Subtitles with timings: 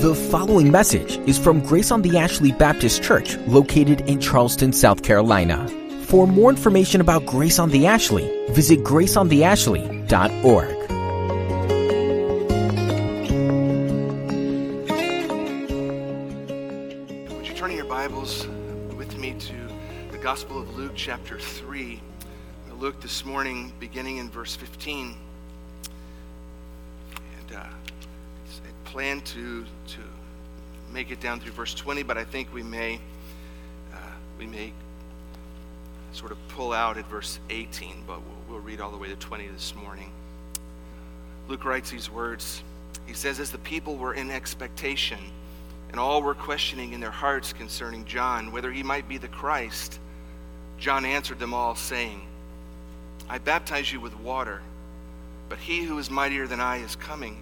[0.00, 5.04] The following message is from Grace on the Ashley Baptist Church, located in Charleston, South
[5.04, 5.68] Carolina.
[6.06, 10.76] For more information about Grace on the Ashley, visit graceontheashley.org.
[17.30, 18.48] Would you turn your Bibles
[18.96, 19.54] with me to
[20.10, 22.00] the Gospel of Luke, chapter 3?
[22.66, 25.29] We'll look this morning, beginning in verse 15.
[28.90, 30.00] Plan to, to
[30.92, 32.98] make it down through verse 20, but I think we may,
[33.94, 33.98] uh,
[34.36, 34.72] we may
[36.12, 39.14] sort of pull out at verse 18, but we'll, we'll read all the way to
[39.14, 40.10] 20 this morning.
[41.46, 42.64] Luke writes these words.
[43.06, 45.20] He says, As the people were in expectation,
[45.90, 50.00] and all were questioning in their hearts concerning John whether he might be the Christ.
[50.78, 52.22] John answered them all, saying,
[53.28, 54.62] I baptize you with water,
[55.48, 57.40] but he who is mightier than I is coming,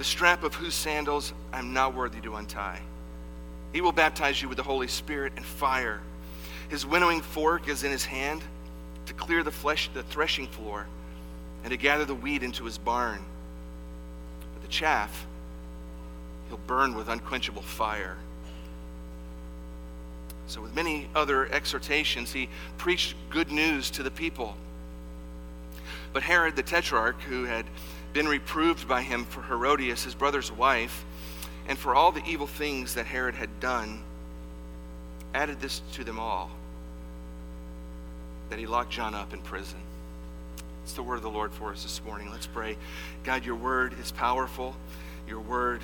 [0.00, 2.80] the strap of whose sandals I am not worthy to untie.
[3.74, 6.00] He will baptize you with the Holy Spirit and fire.
[6.70, 8.40] His winnowing fork is in his hand
[9.04, 10.86] to clear the flesh, the threshing floor,
[11.64, 13.22] and to gather the wheat into his barn.
[14.54, 15.26] But the chaff
[16.48, 18.16] he'll burn with unquenchable fire.
[20.46, 24.56] So, with many other exhortations, he preached good news to the people.
[26.14, 27.66] But Herod the Tetrarch, who had
[28.12, 31.04] been reproved by him for Herodias, his brother's wife,
[31.68, 34.02] and for all the evil things that Herod had done,
[35.34, 36.50] added this to them all
[38.48, 39.78] that he locked John up in prison.
[40.82, 42.30] It's the word of the Lord for us this morning.
[42.30, 42.76] Let's pray.
[43.22, 44.74] God, your word is powerful.
[45.28, 45.80] Your word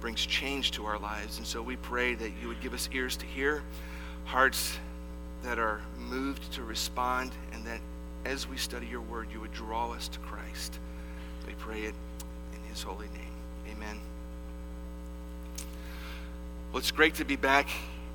[0.00, 1.36] brings change to our lives.
[1.36, 3.62] And so we pray that you would give us ears to hear,
[4.24, 4.78] hearts
[5.42, 7.80] that are moved to respond, and that
[8.24, 10.45] as we study your word, you would draw us to Christ.
[11.46, 11.94] We pray it
[12.54, 13.32] in his holy name.
[13.70, 14.00] Amen.
[16.72, 17.68] Well, it's great to be back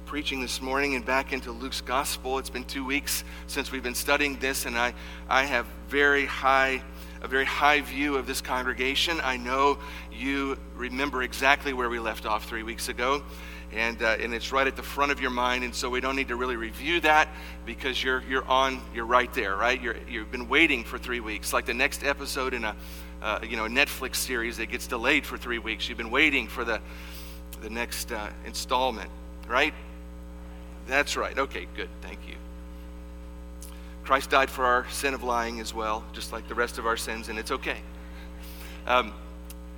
[0.06, 2.38] preaching this morning and back into Luke's gospel.
[2.38, 4.94] It's been two weeks since we've been studying this, and I,
[5.30, 6.81] I have very high
[7.22, 9.22] a very high view of this congregation.
[9.24, 9.78] I know
[10.12, 13.24] you remember exactly where we left off three weeks ago,
[13.74, 16.16] and, uh, and it's right at the front of your mind, and so we don't
[16.16, 17.30] need to really review that
[17.66, 19.82] because you're, you're on, you're right there, right?
[19.82, 22.76] You're, you've been waiting for three weeks, like the next episode in a,
[23.22, 25.88] uh, you know, a Netflix series that gets delayed for three weeks.
[25.88, 26.81] You've been waiting for the,
[27.62, 29.10] the next uh, installment,
[29.48, 29.74] right?
[30.88, 31.38] That's right.
[31.38, 31.90] Okay, good.
[32.02, 32.36] Thank you.
[34.04, 36.98] Christ died for our sin of lying as well, just like the rest of our
[36.98, 37.78] sins, and it's okay.
[38.88, 39.14] Um,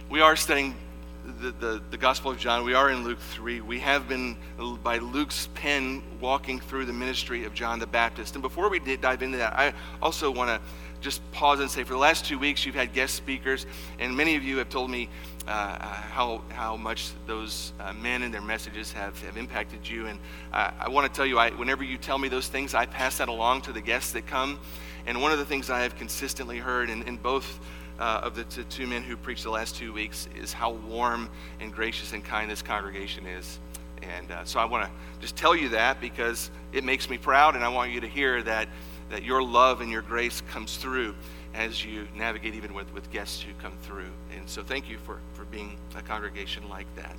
[0.09, 0.75] we are studying
[1.23, 2.65] the, the, the, Gospel of John.
[2.65, 3.61] We are in Luke 3.
[3.61, 4.35] We have been,
[4.83, 8.35] by Luke's pen, walking through the ministry of John the Baptist.
[8.35, 10.59] And before we dive into that, I also want to
[10.99, 13.65] just pause and say for the last two weeks, you've had guest speakers,
[13.99, 15.09] and many of you have told me
[15.47, 20.07] uh, uh, how, how much those uh, men and their messages have, have impacted you.
[20.07, 20.19] And
[20.53, 23.17] uh, I want to tell you, I, whenever you tell me those things, I pass
[23.17, 24.59] that along to the guests that come.
[25.05, 27.59] And one of the things I have consistently heard in, in both
[27.99, 31.29] uh, of the t- two men who preached the last two weeks is how warm
[31.59, 33.59] and gracious and kind this congregation is.
[34.01, 37.55] And uh, so I want to just tell you that because it makes me proud,
[37.55, 38.67] and I want you to hear that,
[39.09, 41.15] that your love and your grace comes through
[41.53, 44.09] as you navigate even with, with guests who come through.
[44.35, 47.15] And so thank you for, for being a congregation like that.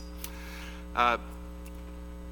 [0.94, 1.18] Uh,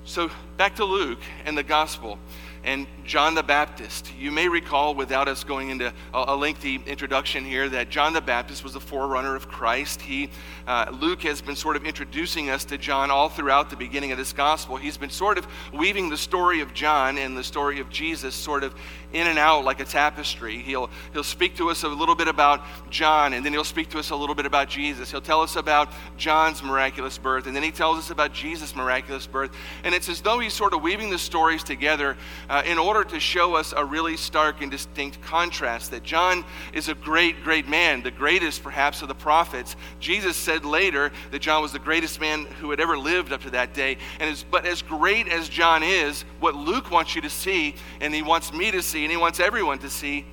[0.04, 2.18] so back to Luke and the gospel
[2.64, 4.12] and John the Baptist.
[4.16, 8.62] You may recall, without us going into a, lengthy introduction here, that John the Baptist
[8.62, 10.00] was the forerunner of Christ.
[10.00, 10.30] He,
[10.66, 14.18] uh, Luke has been sort of introducing us to John all throughout the beginning of
[14.18, 14.76] this gospel.
[14.76, 18.62] He's been sort of weaving the story of John and the story of Jesus sort
[18.62, 18.74] of
[19.12, 20.58] in and out like a tapestry.
[20.58, 23.98] He'll, he'll speak to us a little bit about John, and then he'll speak to
[23.98, 25.10] us a little bit about Jesus.
[25.10, 29.26] He'll tell us about John's miraculous birth, and then he tells us about Jesus' miraculous
[29.26, 29.50] birth.
[29.84, 32.16] And it's as though he's sort of weaving the stories together
[32.52, 36.90] uh, in order to show us a really stark and distinct contrast that John is
[36.90, 39.74] a great, great man, the greatest perhaps of the prophets.
[40.00, 43.50] Jesus said later that John was the greatest man who had ever lived up to
[43.50, 43.96] that day.
[44.20, 48.14] And as, but as great as John is, what Luke wants you to see, and
[48.14, 50.26] he wants me to see, and he wants everyone to see,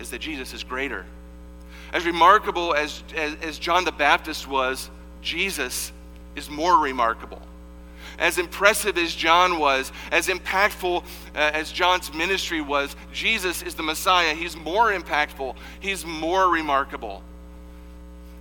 [0.00, 1.06] is that Jesus is greater.
[1.92, 4.90] As remarkable as, as, as John the Baptist was,
[5.22, 5.92] Jesus
[6.34, 7.40] is more remarkable
[8.20, 13.82] as impressive as John was, as impactful uh, as John's ministry was, Jesus is the
[13.82, 14.34] Messiah.
[14.34, 17.24] He's more impactful, he's more remarkable.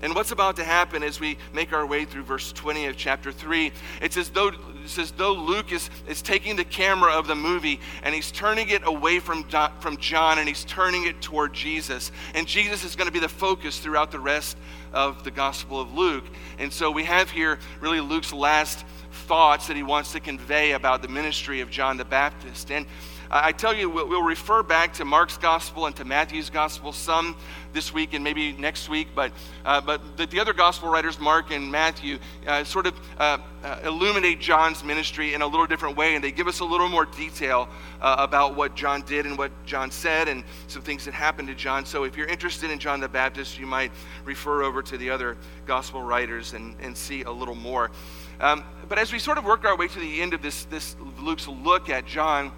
[0.02, 3.32] And what's about to happen as we make our way through verse 20 of chapter
[3.32, 3.72] 3?
[4.02, 4.52] It's as though,
[4.84, 8.70] it's as though Luke is, is taking the camera of the movie and he's turning
[8.70, 9.44] it away from,
[9.80, 12.12] from John and he's turning it toward Jesus.
[12.34, 14.58] And Jesus is going to be the focus throughout the rest
[14.94, 16.26] of the Gospel of Luke.
[16.58, 21.02] And so we have here really Luke's last thoughts that he wants to convey about
[21.02, 22.72] the ministry of John the Baptist.
[22.72, 22.86] And
[23.32, 27.36] I tell you, we'll, we'll, refer back to Mark's gospel and to Matthew's gospel some
[27.74, 29.32] this week and maybe next week, but,
[29.66, 32.18] uh, but the, the, other gospel writers, Mark and Matthew,
[32.48, 36.32] uh, sort of uh, uh illuminate John's ministry in a little different way, and they
[36.32, 37.70] give us a little more detail
[38.02, 41.56] uh, about what John did and what John said and some things that happened to
[41.56, 41.86] John.
[41.86, 43.92] So if you're interested in John the Baptist, you might
[44.26, 45.38] refer over to the other
[45.68, 47.92] gospel writers and, and see a little more.
[48.40, 50.96] Um, but as we sort of work our way to the end of this, this
[51.20, 52.52] Luke's look at John,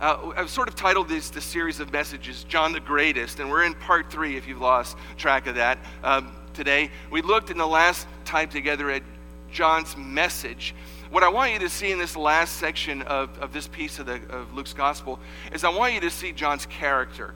[0.00, 3.64] uh, I've sort of titled this, this series of messages John the Greatest, and we're
[3.64, 6.90] in part three if you've lost track of that um, today.
[7.10, 9.02] We looked in the last time together at
[9.50, 10.74] John's message.
[11.10, 14.06] What I want you to see in this last section of, of this piece of,
[14.06, 15.20] the, of Luke's gospel
[15.52, 17.34] is I want you to see John's character.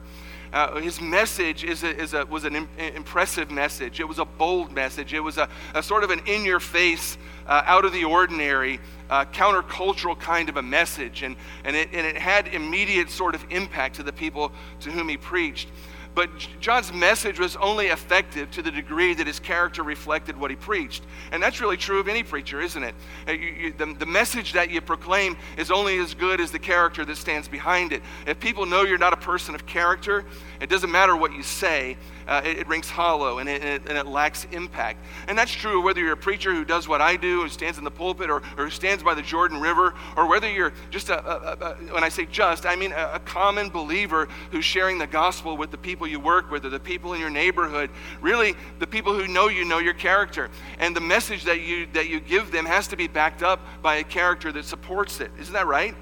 [0.51, 3.99] Uh, his message is a, is a, was an Im- impressive message.
[3.99, 5.13] It was a bold message.
[5.13, 7.17] It was a, a sort of an in your face,
[7.47, 8.79] uh, out of the ordinary,
[9.09, 11.23] uh, countercultural kind of a message.
[11.23, 14.51] And, and, it, and it had immediate sort of impact to the people
[14.81, 15.69] to whom he preached.
[16.15, 16.29] But
[16.59, 21.03] John's message was only effective to the degree that his character reflected what he preached.
[21.31, 22.95] And that's really true of any preacher, isn't it?
[23.27, 26.59] Uh, you, you, the, the message that you proclaim is only as good as the
[26.59, 28.01] character that stands behind it.
[28.25, 30.25] If people know you're not a person of character,
[30.59, 31.95] it doesn't matter what you say,
[32.29, 35.03] uh, it, it, rings hollow and it, and, it, and it, lacks impact.
[35.27, 37.83] And that's true whether you're a preacher who does what I do, who stands in
[37.83, 41.25] the pulpit, or, or who stands by the Jordan River, or whether you're just a,
[41.25, 45.07] a, a when I say just, I mean a, a common believer who's sharing the
[45.07, 47.89] gospel with the people you work with or the people in your neighborhood.
[48.21, 50.51] Really, the people who know you know your character.
[50.77, 53.95] And the message that you, that you give them has to be backed up by
[53.95, 55.31] a character that supports it.
[55.39, 55.95] Isn't that right?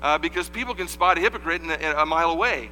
[0.00, 2.70] Uh, because people can spot a hypocrite in a, in a mile away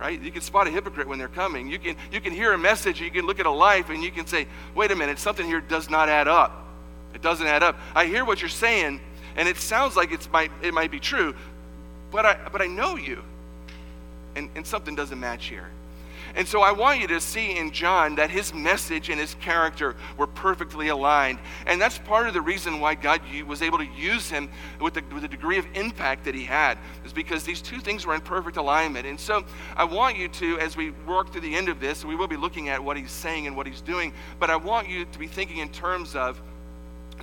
[0.00, 0.20] right?
[0.20, 1.68] You can spot a hypocrite when they're coming.
[1.68, 4.10] You can, you can hear a message, you can look at a life, and you
[4.10, 6.66] can say, wait a minute, something here does not add up.
[7.14, 7.76] It doesn't add up.
[7.94, 9.00] I hear what you're saying,
[9.36, 11.34] and it sounds like it's might, it might be true,
[12.10, 13.22] but I, but I know you.
[14.36, 15.68] And, and something doesn't match here.
[16.34, 19.96] And so I want you to see in John that his message and his character
[20.16, 21.38] were perfectly aligned.
[21.66, 24.50] And that's part of the reason why God was able to use him
[24.80, 28.06] with the, with the degree of impact that he had, is because these two things
[28.06, 29.06] were in perfect alignment.
[29.06, 29.44] And so
[29.76, 32.36] I want you to, as we work through the end of this, we will be
[32.36, 35.26] looking at what he's saying and what he's doing, but I want you to be
[35.26, 36.40] thinking in terms of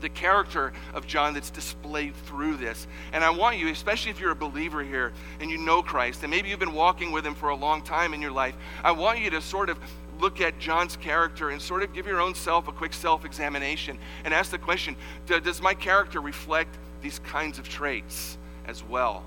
[0.01, 2.87] the character of John that's displayed through this.
[3.13, 6.31] And I want you, especially if you're a believer here and you know Christ, and
[6.31, 9.19] maybe you've been walking with him for a long time in your life, I want
[9.19, 9.77] you to sort of
[10.19, 13.97] look at John's character and sort of give your own self a quick self examination
[14.23, 14.95] and ask the question
[15.25, 19.23] Does my character reflect these kinds of traits as well?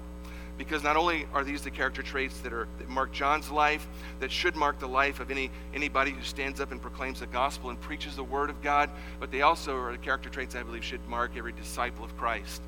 [0.61, 4.31] Because not only are these the character traits that are that mark John's life, that
[4.31, 7.81] should mark the life of any anybody who stands up and proclaims the gospel and
[7.81, 11.01] preaches the word of God, but they also are the character traits I believe should
[11.09, 12.61] mark every disciple of Christ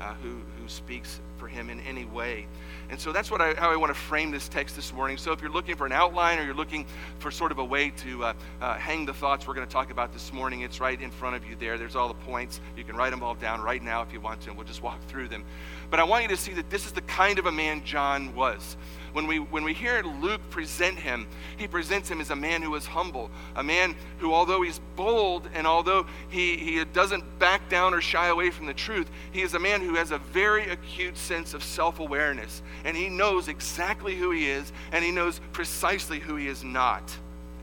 [0.00, 2.46] uh, who who speaks for him in any way.
[2.90, 5.16] And so that's what I, how I want to frame this text this morning.
[5.16, 6.86] So if you're looking for an outline or you're looking
[7.18, 9.90] for sort of a way to uh, uh, hang the thoughts we're going to talk
[9.90, 11.78] about this morning, it's right in front of you there.
[11.78, 12.60] There's all the points.
[12.76, 14.82] You can write them all down right now if you want to, and we'll just
[14.82, 15.44] walk through them.
[15.90, 18.34] But I want you to see that this is the kind of a man John
[18.34, 18.76] was.
[19.18, 21.26] When we, when we hear Luke present him,
[21.56, 25.48] he presents him as a man who is humble, a man who, although he's bold
[25.54, 29.54] and although he, he doesn't back down or shy away from the truth, he is
[29.54, 32.62] a man who has a very acute sense of self awareness.
[32.84, 37.02] And he knows exactly who he is, and he knows precisely who he is not.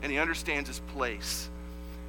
[0.02, 1.48] And he understands his place.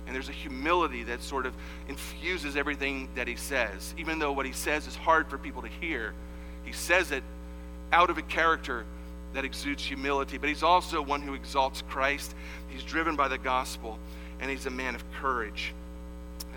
[0.07, 1.53] And there's a humility that sort of
[1.87, 3.95] infuses everything that he says.
[3.97, 6.13] Even though what he says is hard for people to hear,
[6.65, 7.23] he says it
[7.93, 8.85] out of a character
[9.33, 10.37] that exudes humility.
[10.37, 12.35] But he's also one who exalts Christ.
[12.69, 13.99] He's driven by the gospel,
[14.39, 15.73] and he's a man of courage.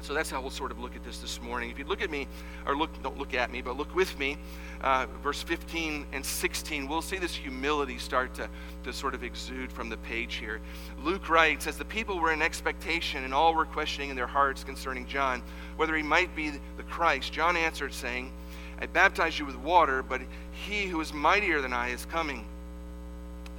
[0.01, 1.71] And so that's how we'll sort of look at this this morning.
[1.71, 2.27] If you look at me,
[2.67, 4.39] or look, don't look at me, but look with me,
[4.81, 8.49] uh, verse 15 and 16, we'll see this humility start to,
[8.85, 10.63] to sort of exude from the page here.
[11.03, 14.65] Luke writes, As the people were in expectation and all were questioning in their hearts
[14.65, 15.43] concerning John,
[15.77, 18.33] whether he might be the Christ, John answered, saying,
[18.81, 20.23] I baptize you with water, but
[20.53, 22.47] he who is mightier than I is coming,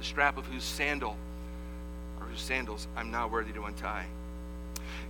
[0.02, 1.16] the strap of whose sandal
[2.18, 4.06] or whose sandals I'm not worthy to untie.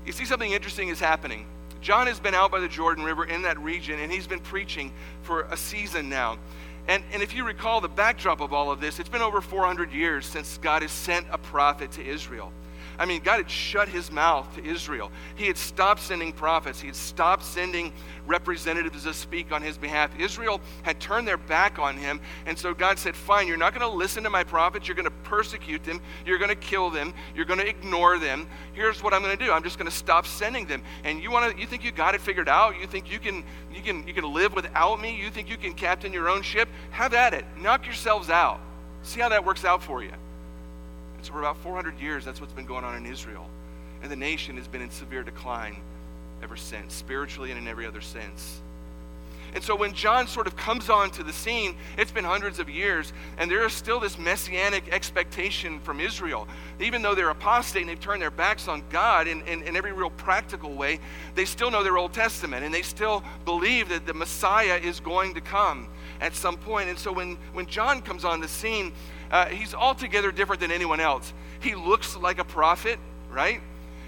[0.05, 1.47] You see, something interesting is happening.
[1.81, 4.93] John has been out by the Jordan River in that region, and he's been preaching
[5.23, 6.37] for a season now.
[6.89, 9.93] And, and if you recall the backdrop of all of this, it's been over 400
[9.93, 12.53] years since God has sent a prophet to Israel.
[12.99, 15.11] I mean, God had shut his mouth to Israel.
[15.35, 17.93] He had stopped sending prophets, he had stopped sending
[18.27, 20.11] representatives to speak on his behalf.
[20.19, 22.21] Israel had turned their back on him.
[22.47, 24.87] And so God said, Fine, you're not going to listen to my prophets.
[24.87, 26.01] You're going to persecute them.
[26.25, 27.15] You're going to kill them.
[27.35, 28.49] You're going to ignore them.
[28.73, 30.83] Here's what I'm going to do I'm just going to stop sending them.
[31.05, 32.79] And you, want to, you think you got it figured out?
[32.81, 35.17] You think you can, you, can, you can live without me?
[35.17, 36.69] You think you can captain your own ship?
[36.91, 37.45] Have at it.
[37.61, 38.61] Knock yourselves out.
[39.03, 40.13] See how that works out for you.
[41.23, 43.49] So, for about 400 years, that's what's been going on in Israel.
[44.03, 45.77] And the nation has been in severe decline
[46.43, 48.61] ever since, spiritually and in every other sense.
[49.55, 53.13] And so when John sort of comes onto the scene, it's been hundreds of years,
[53.37, 56.49] and there is still this messianic expectation from Israel.
[56.81, 59.93] Even though they're apostate and they've turned their backs on God in, in, in, every
[59.93, 61.01] real practical way,
[61.35, 65.35] they still know their Old Testament, and they still believe that the Messiah is going
[65.35, 65.87] to come
[66.23, 66.89] at some point.
[66.89, 68.93] And so when, when John comes on the scene,
[69.33, 71.33] uh, he's altogether different than anyone else.
[71.61, 72.99] He looks like a prophet,
[73.31, 73.61] right?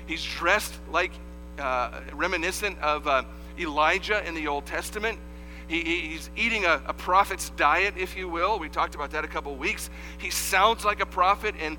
[0.06, 1.12] He's dressed like
[1.58, 3.22] uh, reminiscent of uh,
[3.58, 5.18] Elijah in the Old Testament.
[5.68, 8.58] He, he's eating a, a, prophet's diet, if you will.
[8.58, 9.88] We talked about that a couple weeks.
[10.18, 11.76] He sounds like a prophet in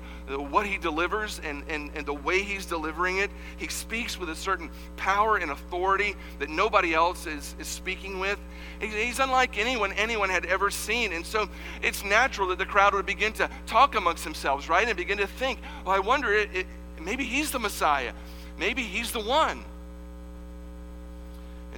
[0.50, 3.30] what he delivers and, and, and the way he's delivering it.
[3.56, 8.38] He speaks with a certain power and authority that nobody else is, is speaking with.
[8.80, 11.12] He's unlike anyone anyone had ever seen.
[11.12, 11.48] And so
[11.82, 14.86] it's natural that the crowd would begin to talk amongst themselves, right?
[14.86, 16.66] And begin to think, well, I wonder, it, it,
[17.00, 18.12] maybe he's the Messiah.
[18.58, 19.64] Maybe he's the one.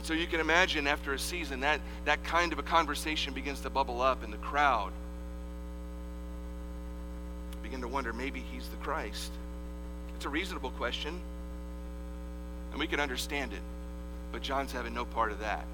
[0.09, 3.69] So you can imagine after a season that that kind of a conversation begins to
[3.69, 4.91] bubble up in the crowd.
[7.63, 9.31] Begin to wonder maybe he's the Christ.
[10.17, 11.21] It's a reasonable question.
[12.71, 13.61] And we can understand it.
[14.33, 15.67] But John's having no part of that.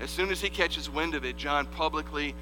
[0.00, 2.34] As soon as he catches wind of it, John publicly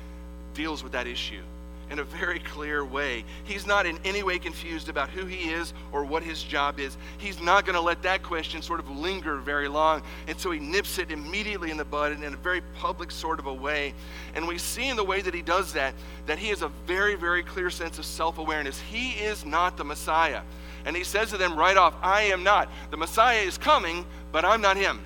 [0.54, 1.42] deals with that issue
[1.90, 3.24] in a very clear way.
[3.44, 6.96] He's not in any way confused about who he is or what his job is.
[7.18, 10.02] He's not going to let that question sort of linger very long.
[10.26, 13.38] And so he nips it immediately in the bud and in a very public sort
[13.38, 13.94] of a way.
[14.34, 15.94] And we see in the way that he does that,
[16.26, 18.80] that he has a very, very clear sense of self awareness.
[18.80, 20.42] He is not the Messiah.
[20.86, 22.68] And he says to them right off, I am not.
[22.90, 25.00] The Messiah is coming, but I'm not him.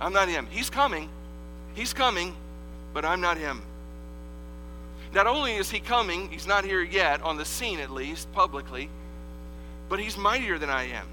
[0.00, 0.46] I'm not him.
[0.50, 1.08] He's coming.
[1.74, 2.34] He's coming,
[2.92, 3.62] but I'm not him.
[5.12, 8.88] Not only is he coming, he's not here yet, on the scene at least, publicly,
[9.88, 11.06] but he's mightier than I am.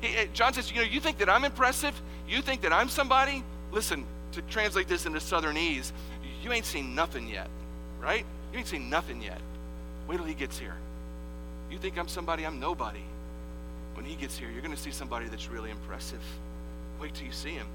[0.00, 2.00] He, eh, John says, You know, you think that I'm impressive?
[2.28, 3.44] You think that I'm somebody?
[3.70, 5.92] Listen, to translate this into Southernese,
[6.42, 7.48] you ain't seen nothing yet,
[8.00, 8.24] right?
[8.52, 9.40] You ain't seen nothing yet.
[10.08, 10.74] Wait till he gets here.
[11.70, 12.44] You think I'm somebody?
[12.44, 13.02] I'm nobody.
[13.94, 16.20] When he gets here, you're going to see somebody that's really impressive.
[17.00, 17.66] Wait till you see him.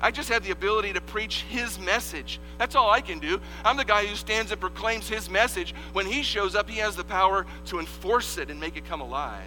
[0.00, 2.40] I just have the ability to preach his message.
[2.58, 3.40] That's all I can do.
[3.64, 5.74] I'm the guy who stands and proclaims his message.
[5.92, 9.00] When he shows up, he has the power to enforce it and make it come
[9.00, 9.42] alive.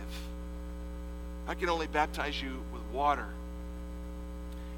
[1.47, 3.27] I can only baptize you with water.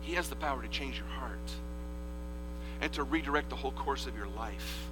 [0.02, 1.38] He has the power to change your heart
[2.82, 4.88] and to redirect the whole course of your life.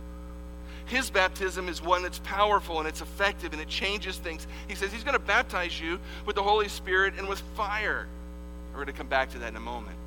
[0.86, 4.48] His baptism is one that's powerful and it's effective and it changes things.
[4.68, 8.08] He says he's going to baptize you with the Holy Spirit and with fire.
[8.72, 9.98] We're going to come back to that in a moment.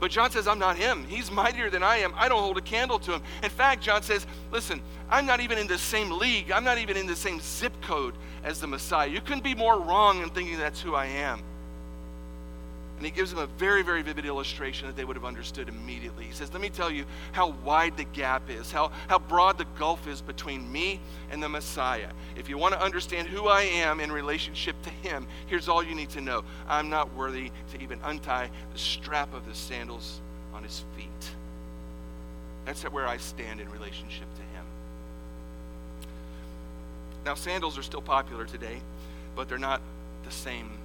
[0.00, 1.04] But John says, I'm not him.
[1.08, 2.12] He's mightier than I am.
[2.16, 3.22] I don't hold a candle to him.
[3.42, 6.52] In fact, John says, listen, I'm not even in the same league.
[6.52, 8.14] I'm not even in the same zip code
[8.44, 9.08] as the Messiah.
[9.08, 11.42] You couldn't be more wrong in thinking that's who I am.
[12.98, 16.24] And he gives them a very, very vivid illustration that they would have understood immediately.
[16.24, 19.66] He says, Let me tell you how wide the gap is, how, how broad the
[19.78, 20.98] gulf is between me
[21.30, 22.08] and the Messiah.
[22.34, 25.94] If you want to understand who I am in relationship to him, here's all you
[25.94, 30.20] need to know I'm not worthy to even untie the strap of the sandals
[30.52, 31.30] on his feet.
[32.64, 34.64] That's where I stand in relationship to him.
[37.24, 38.80] Now, sandals are still popular today,
[39.36, 39.80] but they're not
[40.24, 40.77] the same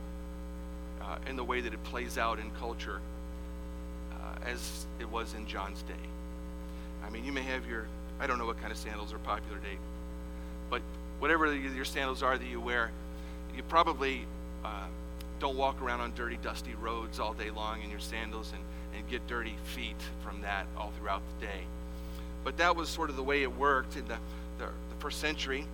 [1.03, 2.99] uh, in the way that it plays out in culture
[4.13, 5.93] uh, as it was in John's day.
[7.05, 7.87] I mean, you may have your,
[8.19, 9.77] I don't know what kind of sandals are popular today,
[10.69, 10.81] but
[11.19, 12.91] whatever your sandals are that you wear,
[13.55, 14.25] you probably
[14.63, 14.85] uh,
[15.39, 18.63] don't walk around on dirty, dusty roads all day long in your sandals and,
[18.97, 21.61] and get dirty feet from that all throughout the day.
[22.43, 24.17] But that was sort of the way it worked in the,
[24.57, 25.65] the, the first century.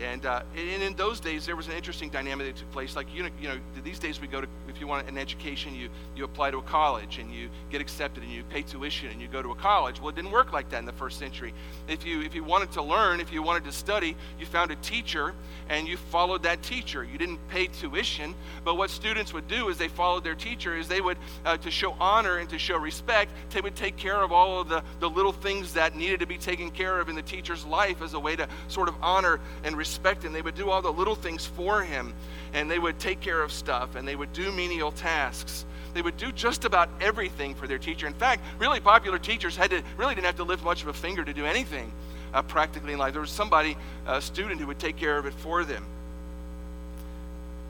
[0.00, 2.96] And, uh, and in those days, there was an interesting dynamic that took place.
[2.96, 5.74] Like, you know, you know, these days we go to, if you want an education,
[5.74, 9.20] you, you apply to a college and you get accepted and you pay tuition and
[9.20, 10.00] you go to a college.
[10.00, 11.54] Well, it didn't work like that in the first century.
[11.86, 14.76] If you, if you wanted to learn, if you wanted to study, you found a
[14.76, 15.34] teacher
[15.68, 17.04] and you followed that teacher.
[17.04, 20.88] You didn't pay tuition, but what students would do is they followed their teacher is
[20.88, 24.32] they would, uh, to show honor and to show respect, they would take care of
[24.32, 27.22] all of the, the little things that needed to be taken care of in the
[27.22, 30.32] teacher's life as a way to sort of honor and respect him.
[30.32, 32.12] They would do all the little things for him.
[32.54, 35.66] and they would take care of stuff and they would do menial tasks.
[35.92, 38.06] They would do just about everything for their teacher.
[38.06, 40.92] In fact, really popular teachers had to really didn't have to lift much of a
[40.92, 41.92] finger to do anything
[42.32, 43.12] uh, practically in life.
[43.12, 45.84] There was somebody, a student, who would take care of it for them.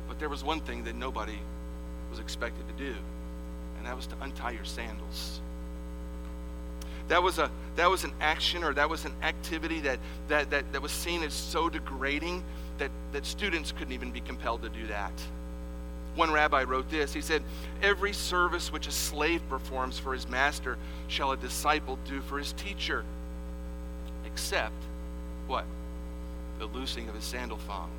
[0.08, 1.38] But there was one thing that nobody
[2.10, 2.94] was expected to do,
[3.76, 5.40] and that was to untie your sandals.
[7.08, 9.98] That was, a, that was an action or that was an activity that,
[10.28, 12.42] that, that, that was seen as so degrading
[12.78, 15.12] that, that students couldn't even be compelled to do that.
[16.14, 17.12] One rabbi wrote this.
[17.12, 17.42] He said,
[17.82, 20.78] Every service which a slave performs for his master
[21.08, 23.04] shall a disciple do for his teacher,
[24.24, 24.74] except
[25.46, 25.64] what?
[26.58, 27.90] The loosing of his sandal thong.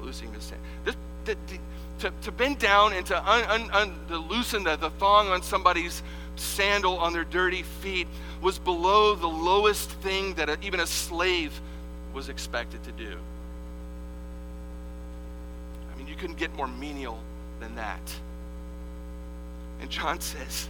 [0.00, 0.66] Loosing his sandal.
[1.24, 1.36] The,
[2.00, 5.42] to, to bend down and to, un, un, un, to loosen the, the thong on
[5.42, 6.02] somebody's
[6.36, 8.08] sandal on their dirty feet
[8.40, 11.60] was below the lowest thing that a, even a slave
[12.12, 13.18] was expected to do.
[16.12, 17.18] You couldn't get more menial
[17.58, 18.14] than that.
[19.80, 20.68] And John says,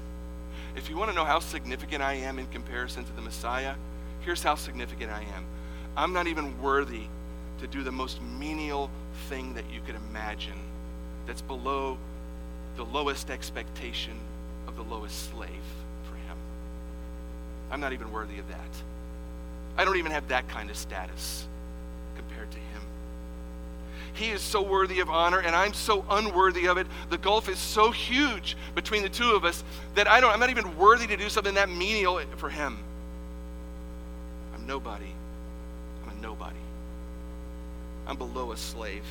[0.77, 3.75] if you want to know how significant I am in comparison to the Messiah,
[4.21, 5.45] here's how significant I am.
[5.97, 7.07] I'm not even worthy
[7.59, 8.89] to do the most menial
[9.29, 10.59] thing that you could imagine
[11.27, 11.99] that's below
[12.77, 14.15] the lowest expectation
[14.69, 15.51] of the lowest slave
[16.05, 16.39] for him.
[17.69, 18.71] I'm not even worthy of that.
[19.77, 21.49] I don't even have that kind of status.
[24.14, 26.87] He is so worthy of honor, and I'm so unworthy of it.
[27.09, 29.64] The gulf is so huge between the two of us
[29.95, 32.78] that I don't, I'm not even worthy to do something that menial for him.
[34.54, 35.12] I'm nobody.
[36.04, 36.57] I'm a nobody.
[38.07, 39.04] I'm below a slave.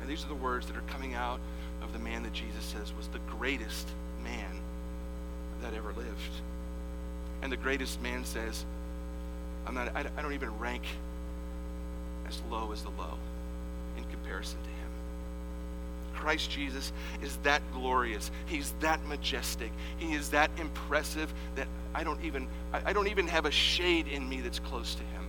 [0.00, 1.38] And these are the words that are coming out
[1.82, 3.88] of the man that Jesus says was the greatest
[4.24, 4.60] man
[5.60, 6.32] that ever lived.
[7.42, 8.64] And the greatest man says,
[9.66, 10.82] I'm not, I, I don't even rank
[12.32, 13.18] as low as the low
[13.96, 14.76] in comparison to him.
[16.14, 18.30] Christ Jesus is that glorious.
[18.46, 19.72] He's that majestic.
[19.98, 24.08] He is that impressive that I don't even I, I don't even have a shade
[24.08, 25.26] in me that's close to him.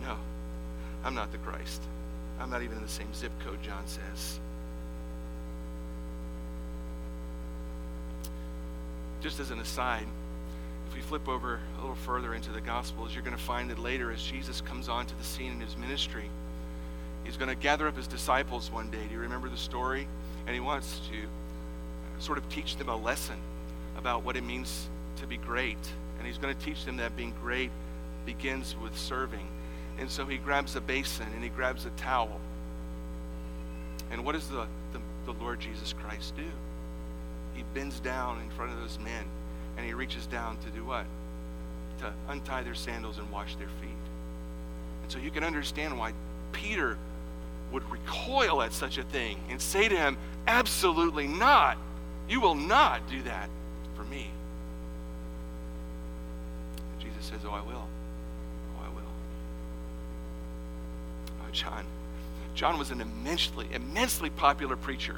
[0.00, 0.16] No,
[1.04, 1.82] I'm not the Christ.
[2.40, 4.40] I'm not even in the same zip code, John says.
[9.20, 10.06] Just as an aside,
[10.92, 13.78] if we flip over a little further into the Gospels, you're going to find that
[13.78, 16.28] later, as Jesus comes onto the scene in his ministry,
[17.24, 18.98] he's going to gather up his disciples one day.
[19.08, 20.06] Do you remember the story?
[20.46, 23.36] And he wants to uh, sort of teach them a lesson
[23.96, 25.78] about what it means to be great.
[26.18, 27.70] And he's going to teach them that being great
[28.26, 29.48] begins with serving.
[29.98, 32.38] And so he grabs a basin and he grabs a towel.
[34.10, 36.50] And what does the, the, the Lord Jesus Christ do?
[37.54, 39.24] He bends down in front of those men
[39.76, 41.06] and he reaches down to do what?
[42.00, 43.90] To untie their sandals and wash their feet.
[45.02, 46.12] And so you can understand why
[46.52, 46.98] Peter
[47.72, 51.78] would recoil at such a thing and say to him, Absolutely not.
[52.28, 53.48] You will not do that
[53.94, 54.26] for me.
[56.92, 57.86] And Jesus says, Oh, I will.
[58.76, 59.02] Oh, I will.
[61.40, 61.84] Oh, John.
[62.54, 65.16] John was an immensely, immensely popular preacher.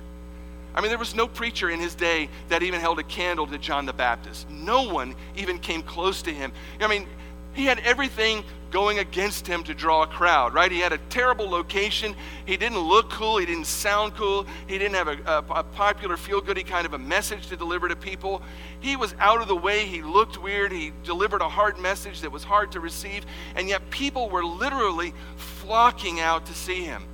[0.74, 3.58] I mean, there was no preacher in his day that even held a candle to
[3.58, 4.50] John the Baptist.
[4.50, 6.52] No one even came close to him.
[6.80, 7.06] I mean,
[7.52, 10.72] he had everything going against him to draw a crowd, right?
[10.72, 12.16] He had a terrible location.
[12.44, 13.36] He didn't look cool.
[13.36, 14.46] He didn't sound cool.
[14.66, 17.86] He didn't have a, a, a popular, feel goody kind of a message to deliver
[17.86, 18.42] to people.
[18.80, 19.86] He was out of the way.
[19.86, 20.72] He looked weird.
[20.72, 23.24] He delivered a hard message that was hard to receive.
[23.54, 27.04] And yet, people were literally flocking out to see him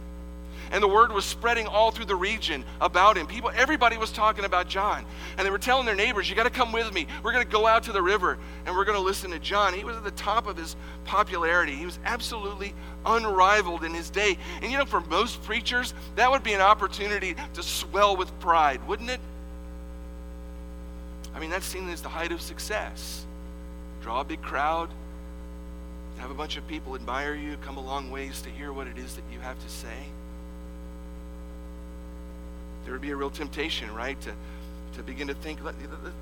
[0.70, 3.26] and the word was spreading all through the region about him.
[3.26, 5.04] People, everybody was talking about John,
[5.36, 7.06] and they were telling their neighbors, "You got to come with me.
[7.22, 9.74] We're going to go out to the river, and we're going to listen to John."
[9.74, 11.74] He was at the top of his popularity.
[11.74, 14.38] He was absolutely unrivaled in his day.
[14.62, 18.86] And you know, for most preachers, that would be an opportunity to swell with pride,
[18.86, 19.20] wouldn't it?
[21.34, 23.24] I mean, that's seen as the height of success.
[24.02, 24.88] Draw a big crowd,
[26.18, 28.98] have a bunch of people admire you, come a long ways to hear what it
[28.98, 30.06] is that you have to say
[32.84, 34.32] there would be a real temptation, right, to,
[34.94, 35.74] to begin to think, Let,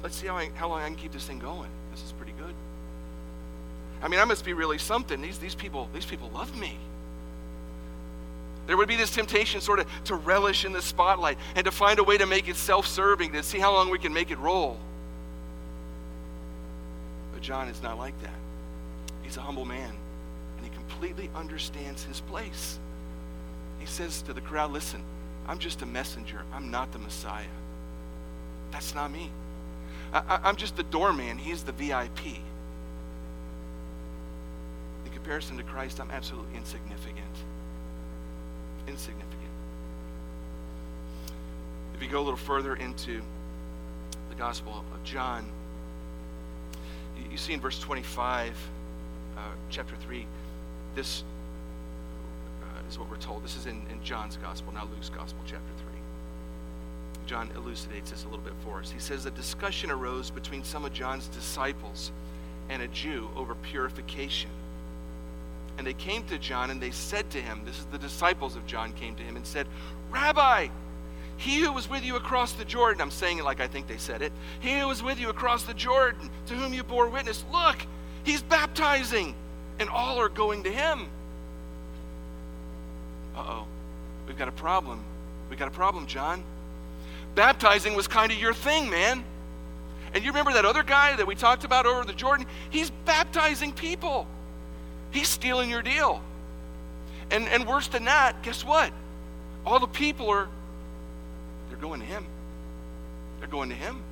[0.05, 1.71] us see how, I, how long I can keep this thing going.
[1.93, 2.55] This is pretty good.
[4.03, 5.21] I mean, I must be really something.
[5.21, 6.77] These, these, people, these people love me.
[8.67, 11.99] There would be this temptation sort of to relish in the spotlight and to find
[11.99, 14.39] a way to make it self serving, to see how long we can make it
[14.39, 14.79] roll.
[17.33, 18.35] But John is not like that.
[19.23, 19.91] He's a humble man,
[20.57, 22.79] and he completely understands his place.
[23.79, 25.03] He says to the crowd, Listen,
[25.49, 26.43] I'm just a messenger.
[26.53, 27.45] I'm not the Messiah.
[28.71, 29.31] That's not me.
[30.13, 31.39] I, am just the doorman.
[31.39, 32.27] He's the VIP.
[35.05, 37.25] In comparison to Christ, I'm absolutely insignificant.
[38.87, 39.35] Insignificant.
[41.95, 43.23] If you go a little further into
[44.29, 45.47] the Gospel of John,
[47.31, 48.55] you see in verse 25,
[49.37, 50.27] uh, chapter 3,
[50.95, 51.25] this
[52.89, 53.45] is what we're told.
[53.45, 55.89] This is in, in John's Gospel, not Luke's Gospel, chapter 3.
[57.27, 58.91] John elucidates this a little bit for us.
[58.91, 62.11] He says a discussion arose between some of John's disciples
[62.71, 64.51] and a Jew over purification.
[65.77, 68.67] And they came to John and they said to him, This is the disciples of
[68.67, 69.67] John came to him and said,
[70.11, 70.69] Rabbi,
[71.37, 73.97] he who was with you across the Jordan, I'm saying it like I think they
[73.97, 77.45] said it, he who was with you across the Jordan, to whom you bore witness,
[77.53, 77.77] look,
[78.25, 79.35] he's baptizing,
[79.79, 81.09] and all are going to him.
[83.39, 83.67] Uh oh,
[84.27, 85.01] we've got a problem.
[85.49, 86.43] We've got a problem, John.
[87.37, 89.23] Baptizing was kind of your thing, man.
[90.13, 92.47] And you remember that other guy that we talked about over the Jordan?
[92.71, 94.27] He's baptizing people.
[95.13, 96.21] He's stealing your deal.
[97.31, 98.91] And, and worse than that, guess what?
[99.65, 100.49] All the people are
[101.69, 102.27] they're going to him.
[103.39, 104.03] They're going to him.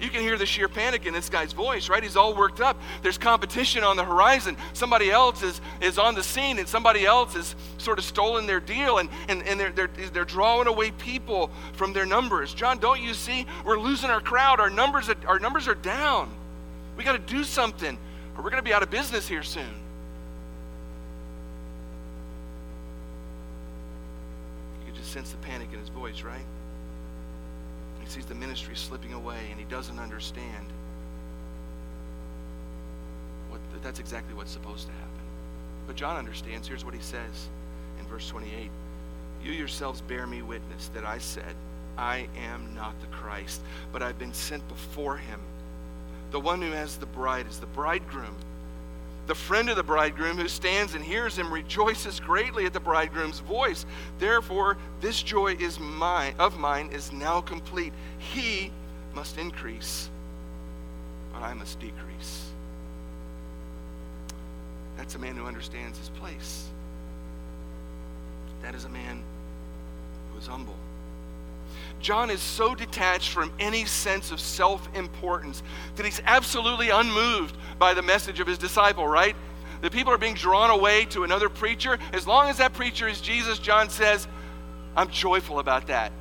[0.00, 2.02] You can hear the sheer panic in this guy's voice, right?
[2.02, 2.80] He's all worked up.
[3.02, 4.56] There's competition on the horizon.
[4.72, 8.60] Somebody else is, is on the scene, and somebody else has sort of stolen their
[8.60, 12.54] deal, and, and, and they're, they're, they're drawing away people from their numbers.
[12.54, 13.46] John, don't you see?
[13.64, 14.60] We're losing our crowd.
[14.60, 16.30] Our numbers are, our numbers are down.
[16.96, 17.96] We got to do something,
[18.36, 19.62] or we're going to be out of business here soon.
[24.80, 26.44] You can just sense the panic in his voice, right?
[28.08, 30.66] He sees the ministry slipping away and he doesn't understand.
[33.50, 35.08] What, that's exactly what's supposed to happen.
[35.86, 36.66] But John understands.
[36.66, 37.48] Here's what he says
[38.00, 38.70] in verse 28
[39.44, 41.54] You yourselves bear me witness that I said,
[41.98, 43.60] I am not the Christ,
[43.92, 45.40] but I've been sent before him.
[46.30, 48.36] The one who has the bride is the bridegroom.
[49.28, 53.40] The friend of the bridegroom who stands and hears him rejoices greatly at the bridegroom's
[53.40, 53.84] voice.
[54.18, 57.92] Therefore, this joy is mine of mine is now complete.
[58.16, 58.72] He
[59.14, 60.08] must increase,
[61.30, 62.46] but I must decrease.
[64.96, 66.66] That's a man who understands his place.
[68.62, 69.22] That is a man
[70.32, 70.74] who is humble.
[72.00, 75.62] John is so detached from any sense of self importance
[75.96, 79.34] that he's absolutely unmoved by the message of his disciple, right?
[79.80, 81.98] The people are being drawn away to another preacher.
[82.12, 84.26] As long as that preacher is Jesus, John says,
[84.96, 86.12] I'm joyful about that.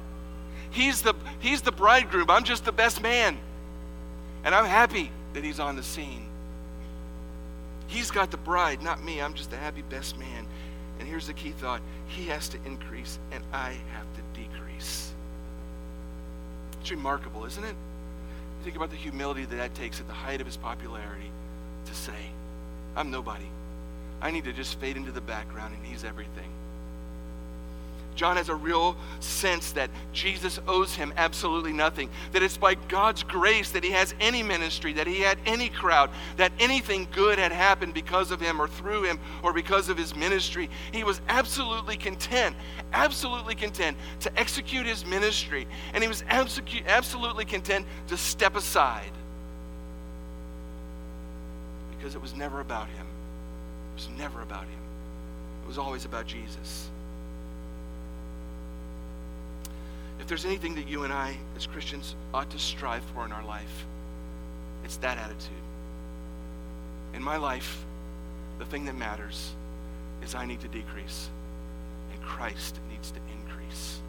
[0.69, 2.29] He's the, he's the bridegroom.
[2.29, 3.37] I'm just the best man.
[4.43, 6.27] And I'm happy that he's on the scene.
[7.87, 9.21] He's got the bride, not me.
[9.21, 10.45] I'm just the happy best man.
[10.99, 14.06] And here's the key thought He has to increase, and I have.
[16.87, 17.75] It's remarkable, isn't it?
[18.63, 21.29] Think about the humility that that takes at the height of his popularity
[21.85, 22.31] to say,
[22.95, 23.49] I'm nobody.
[24.21, 26.49] I need to just fade into the background and he's everything.
[28.17, 33.21] John has a real sense that Jesus owes him absolutely nothing, that it's by God's
[33.21, 37.51] grace that he has any ministry, that he had any crowd, that anything good had
[37.51, 40.67] happened because of him or through him or because of his ministry.
[40.91, 42.55] He was absolutely content,
[42.91, 49.11] absolutely content to execute his ministry, and he was absolutely content to step aside
[51.95, 53.05] because it was never about him.
[53.93, 54.79] It was never about him.
[55.63, 56.89] It was always about Jesus.
[60.27, 63.45] If there's anything that you and I, as Christians, ought to strive for in our
[63.45, 63.85] life,
[64.83, 65.63] it's that attitude.
[67.13, 67.85] In my life,
[68.59, 69.53] the thing that matters
[70.21, 71.29] is I need to decrease,
[72.11, 74.01] and Christ needs to increase.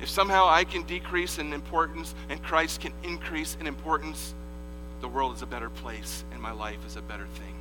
[0.00, 4.32] If somehow I can decrease in importance and Christ can increase in importance,
[5.02, 7.54] the world is a better place and my life is a better thing.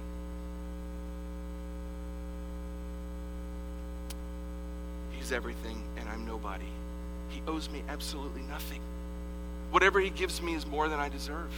[5.12, 6.66] He's everything and I'm nobody.
[7.30, 8.80] He owes me absolutely nothing.
[9.72, 11.52] Whatever He gives me is more than I deserve.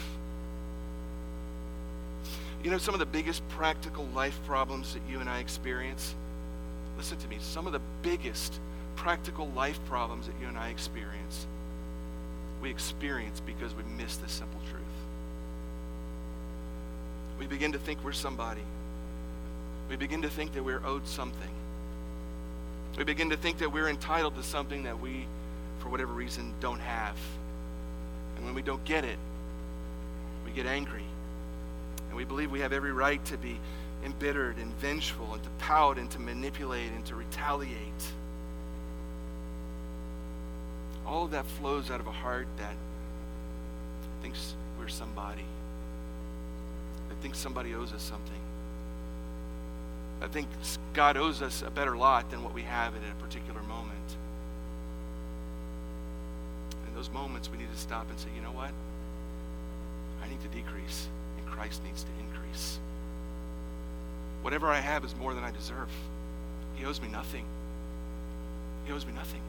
[2.64, 6.14] You know, some of the biggest practical life problems that you and I experience,
[6.98, 8.60] listen to me, some of the biggest
[8.96, 11.48] practical life problems that you and I experience,
[12.62, 14.84] we experience because we miss the simple truth.
[17.40, 18.64] We begin to think we're somebody.
[19.90, 21.50] We begin to think that we're owed something.
[22.98, 25.26] We begin to think that we're entitled to something that we
[25.80, 27.18] for whatever reason, don't have.
[28.36, 29.18] And when we don't get it,
[30.46, 31.04] we get angry.
[32.08, 33.60] And we believe we have every right to be
[34.04, 38.14] embittered and vengeful and to pout and to manipulate and to retaliate.
[41.06, 42.74] All of that flows out of a heart that
[44.22, 45.46] thinks we're somebody,
[47.10, 48.40] that thinks somebody owes us something.
[50.22, 50.48] I think
[50.94, 53.96] God owes us a better lot than what we have at a particular moment.
[56.88, 58.72] In those moments, we need to stop and say, you know what?
[60.24, 62.80] I need to decrease, and Christ needs to increase.
[64.42, 65.90] Whatever I have is more than I deserve.
[66.76, 67.46] He owes me nothing.
[68.86, 69.42] He owes me nothing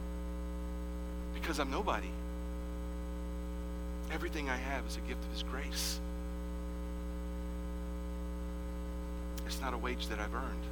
[1.33, 2.09] because I'm nobody.
[4.11, 5.99] Everything I have is a gift of His grace.
[9.51, 10.63] It's not a wage that I've earned.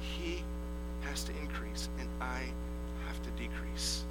[0.00, 0.42] He
[1.02, 2.42] has to increase, and I
[3.06, 4.02] have to decrease.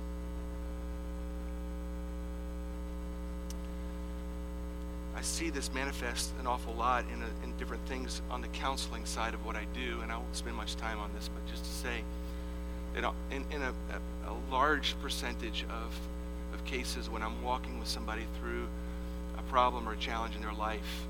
[5.17, 9.03] I see this manifest an awful lot in, a, in different things on the counseling
[9.03, 11.65] side of what I do, and I won't spend much time on this, but just
[11.65, 12.03] to say
[12.95, 13.73] that in, in a,
[14.27, 15.93] a, a large percentage of,
[16.53, 18.69] of cases when I'm walking with somebody through
[19.38, 21.05] a problem or a challenge in their life,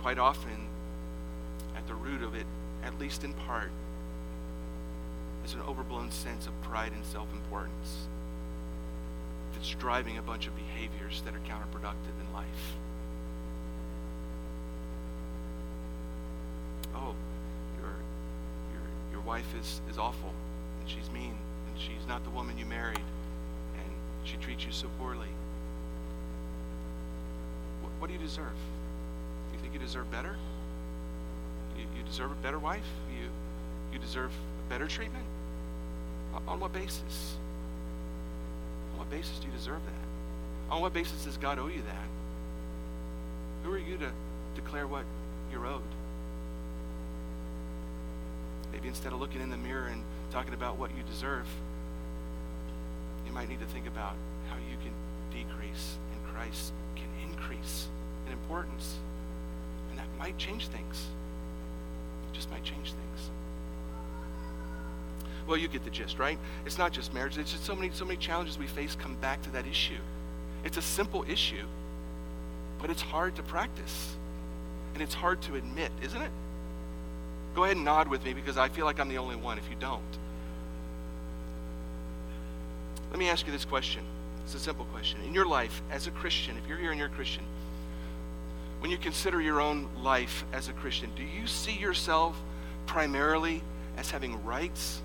[0.00, 0.65] quite often
[1.76, 2.46] at the root of it,
[2.82, 3.70] at least in part,
[5.44, 8.06] is an overblown sense of pride and self importance
[9.52, 12.76] that's driving a bunch of behaviors that are counterproductive in life.
[16.96, 17.14] oh,
[17.80, 17.90] your,
[18.72, 20.32] your, your wife is, is awful,
[20.80, 21.34] and she's mean,
[21.68, 23.92] and she's not the woman you married, and
[24.24, 25.28] she treats you so poorly.
[27.82, 28.46] What, what do you deserve?
[28.46, 30.36] Do you think you deserve better?
[31.76, 32.86] You, you deserve a better wife?
[33.10, 33.28] You,
[33.92, 34.32] you deserve
[34.68, 35.24] better treatment?
[36.46, 37.36] On what basis?
[38.92, 40.74] On what basis do you deserve that?
[40.74, 42.08] On what basis does God owe you that?
[43.64, 44.10] Who are you to
[44.54, 45.04] declare what
[45.50, 45.82] you're owed?
[48.72, 51.46] Maybe instead of looking in the mirror and talking about what you deserve,
[53.26, 54.14] you might need to think about
[54.50, 54.92] how you can
[55.32, 57.88] decrease and Christ can increase
[58.26, 58.96] in importance.
[59.90, 61.06] And that might change things.
[62.36, 63.30] Just might change things.
[65.46, 66.38] Well, you get the gist, right?
[66.66, 67.38] It's not just marriage.
[67.38, 69.98] It's just so many, so many challenges we face come back to that issue.
[70.64, 71.64] It's a simple issue,
[72.78, 74.16] but it's hard to practice.
[74.92, 76.30] And it's hard to admit, isn't it?
[77.54, 79.70] Go ahead and nod with me because I feel like I'm the only one if
[79.70, 80.02] you don't.
[83.10, 84.04] Let me ask you this question.
[84.44, 85.20] It's a simple question.
[85.24, 87.44] In your life, as a Christian, if you're here and you're a Christian,
[88.80, 92.40] when you consider your own life as a Christian, do you see yourself
[92.86, 93.62] primarily
[93.96, 95.00] as having rights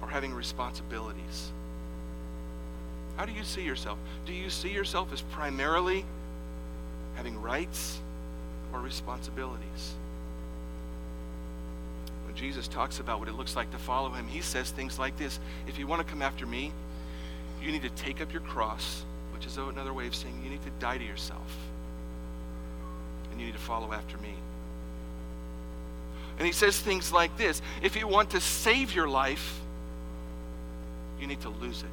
[0.00, 1.52] or having responsibilities?
[3.16, 3.98] How do you see yourself?
[4.26, 6.04] Do you see yourself as primarily
[7.14, 8.00] having rights
[8.72, 9.94] or responsibilities?
[12.26, 15.16] When Jesus talks about what it looks like to follow him, he says things like
[15.16, 16.72] this If you want to come after me,
[17.62, 20.62] you need to take up your cross, which is another way of saying you need
[20.64, 21.56] to die to yourself.
[23.36, 24.32] And you need to follow after me.
[26.38, 29.60] And he says things like this If you want to save your life,
[31.20, 31.90] you need to lose it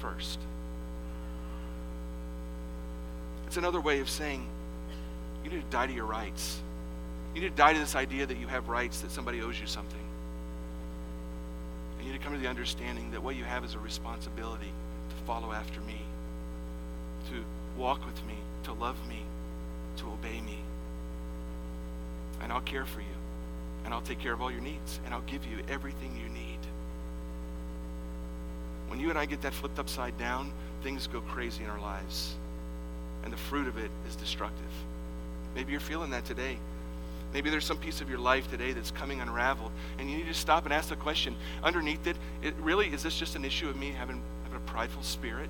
[0.00, 0.40] first.
[3.46, 4.44] It's another way of saying
[5.44, 6.60] you need to die to your rights.
[7.32, 9.68] You need to die to this idea that you have rights, that somebody owes you
[9.68, 10.00] something.
[11.96, 14.72] And you need to come to the understanding that what you have is a responsibility
[15.10, 16.00] to follow after me,
[17.30, 17.44] to
[17.80, 19.22] walk with me, to love me,
[19.98, 20.58] to obey me.
[22.42, 23.06] And I'll care for you.
[23.84, 25.00] And I'll take care of all your needs.
[25.04, 26.58] And I'll give you everything you need.
[28.88, 30.52] When you and I get that flipped upside down,
[30.82, 32.34] things go crazy in our lives.
[33.24, 34.72] And the fruit of it is destructive.
[35.54, 36.58] Maybe you're feeling that today.
[37.32, 40.34] Maybe there's some piece of your life today that's coming unraveled, and you need to
[40.34, 43.76] stop and ask the question underneath it, it really is this just an issue of
[43.76, 45.48] me having, having a prideful spirit?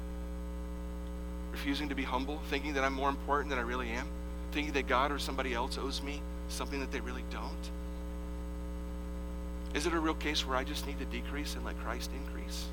[1.52, 4.09] Refusing to be humble, thinking that I'm more important than I really am,
[4.55, 7.51] thinking that God or somebody else owes me something that they really don't?
[9.75, 12.67] Is it a real case where I just need to decrease and let Christ increase?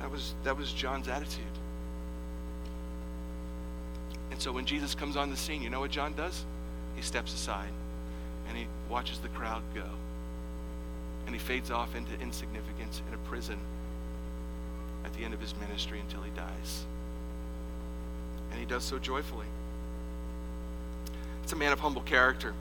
[0.00, 1.44] That was, that was John's attitude.
[4.32, 6.44] And so when Jesus comes on the scene, you know what John does?
[6.96, 7.70] He steps aside
[8.48, 9.84] and he watches the crowd go.
[11.26, 13.58] And he fades off into insignificance in a prison
[15.04, 16.86] at the end of his ministry until he dies.
[18.50, 19.46] And he does so joyfully.
[21.42, 22.54] It's a man of humble character.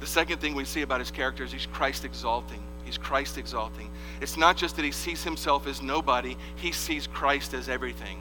[0.00, 2.62] The second thing we see about his character is he's Christ exalting.
[2.84, 3.90] He's Christ exalting.
[4.20, 8.18] It's not just that he sees himself as nobody, he sees Christ as everything.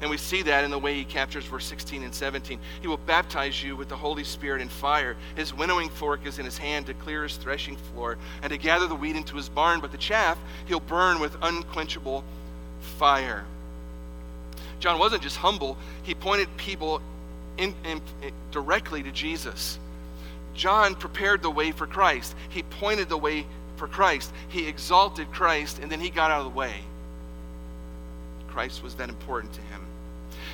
[0.00, 2.58] And we see that in the way he captures verse 16 and 17.
[2.80, 5.16] He will baptize you with the Holy Spirit and fire.
[5.34, 8.86] His winnowing fork is in his hand to clear his threshing floor and to gather
[8.86, 12.24] the wheat into his barn, but the chaff he'll burn with unquenchable
[12.80, 13.44] fire.
[14.84, 17.00] John wasn't just humble, he pointed people
[17.56, 18.02] in, in,
[18.50, 19.78] directly to Jesus.
[20.52, 22.36] John prepared the way for Christ.
[22.50, 24.30] He pointed the way for Christ.
[24.50, 26.74] He exalted Christ, and then he got out of the way.
[28.48, 29.83] Christ was that important to him.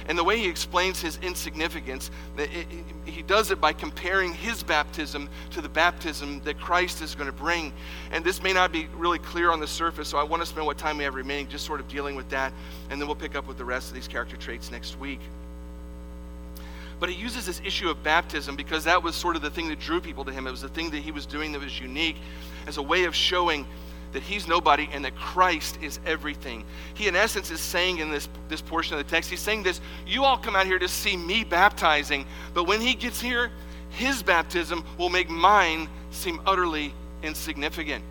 [0.09, 2.11] And the way he explains his insignificance,
[3.05, 7.33] he does it by comparing his baptism to the baptism that Christ is going to
[7.33, 7.73] bring.
[8.11, 10.67] And this may not be really clear on the surface, so I want to spend
[10.67, 12.53] what time we have remaining just sort of dealing with that,
[12.89, 15.21] and then we'll pick up with the rest of these character traits next week.
[16.99, 19.81] But he uses this issue of baptism because that was sort of the thing that
[19.81, 20.47] drew people to him.
[20.47, 22.17] It was the thing that he was doing that was unique
[22.67, 23.67] as a way of showing
[24.13, 26.65] that he's nobody and that Christ is everything.
[26.95, 29.81] He, in essence, is saying in this, this portion of the text, he's saying this
[30.07, 33.51] you all come out here to see me baptizing, but when he gets here,
[33.91, 38.05] his baptism will make mine seem utterly insignificant.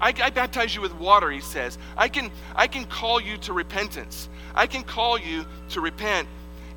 [0.00, 1.78] I, I, baptize you with water, he says.
[1.96, 4.28] I can, I can call you to repentance.
[4.54, 6.28] I can call you to repent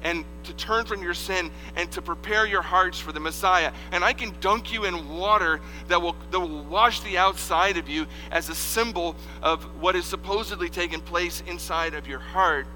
[0.03, 3.71] and to turn from your sin and to prepare your hearts for the Messiah.
[3.91, 7.89] And I can dunk you in water that will, that will wash the outside of
[7.89, 12.67] you as a symbol of what is supposedly taking place inside of your heart.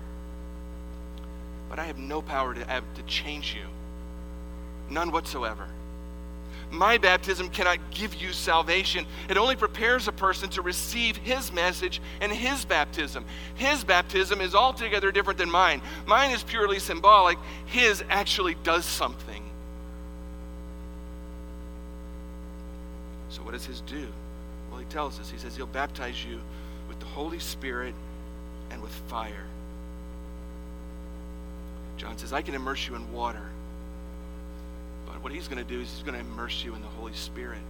[1.70, 3.66] But I have no power to, have, to change you,
[4.90, 5.68] none whatsoever.
[6.74, 9.06] My baptism cannot give you salvation.
[9.30, 13.26] It only prepares a person to receive his message and his baptism.
[13.54, 15.84] His baptism is altogether different than mine.
[16.08, 19.44] Mine is purely symbolic, his actually does something.
[23.30, 24.08] So, what does his do?
[24.72, 25.30] Well, he tells us.
[25.30, 26.40] He says he'll baptize you
[26.88, 27.94] with the Holy Spirit
[28.72, 29.46] and with fire.
[31.98, 33.53] John says, I can immerse you in water
[35.24, 37.62] what he's going to do is he's going to immerse you in the Holy Spirit.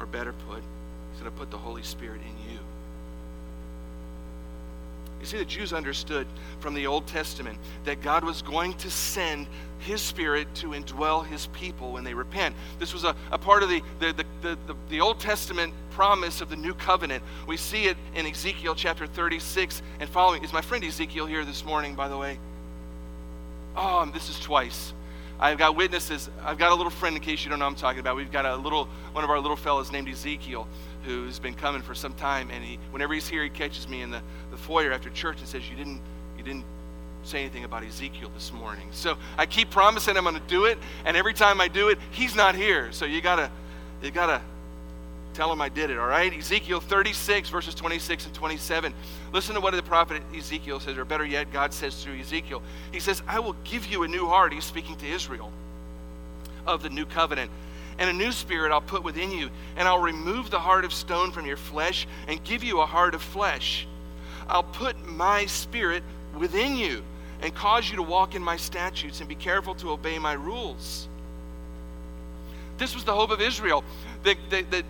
[0.00, 0.62] Or better put,
[1.12, 2.58] he's going to put the Holy Spirit in you.
[5.20, 6.26] You see, the Jews understood
[6.58, 9.46] from the Old Testament that God was going to send
[9.78, 12.54] His Spirit to indwell His people when they repent.
[12.80, 14.12] This was a, a part of the, the,
[14.42, 17.22] the, the, the Old Testament promise of the new covenant.
[17.46, 20.44] We see it in Ezekiel chapter 36 and following.
[20.44, 22.38] Is my friend Ezekiel here this morning, by the way?
[23.76, 24.94] Oh, this is twice.
[25.38, 26.30] I've got witnesses.
[26.42, 28.16] I've got a little friend, in case you don't know I'm talking about.
[28.16, 30.66] We've got a little, one of our little fellows named Ezekiel,
[31.04, 32.50] who's been coming for some time.
[32.50, 35.46] And he, whenever he's here, he catches me in the, the foyer after church and
[35.46, 36.00] says, "You didn't,
[36.38, 36.64] you didn't
[37.22, 40.78] say anything about Ezekiel this morning." So I keep promising I'm going to do it,
[41.04, 42.90] and every time I do it, he's not here.
[42.92, 43.50] So you gotta,
[44.02, 44.40] you gotta
[45.36, 46.32] Tell him I did it, all right?
[46.32, 48.94] Ezekiel 36, verses 26 and 27.
[49.34, 52.62] Listen to what the prophet Ezekiel says, or better yet, God says through Ezekiel.
[52.90, 54.54] He says, I will give you a new heart.
[54.54, 55.52] He's speaking to Israel
[56.66, 57.50] of the new covenant.
[57.98, 61.32] And a new spirit I'll put within you, and I'll remove the heart of stone
[61.32, 63.86] from your flesh and give you a heart of flesh.
[64.48, 66.02] I'll put my spirit
[66.38, 67.02] within you
[67.42, 71.08] and cause you to walk in my statutes and be careful to obey my rules.
[72.78, 73.84] This was the hope of Israel.
[74.22, 74.84] That, that,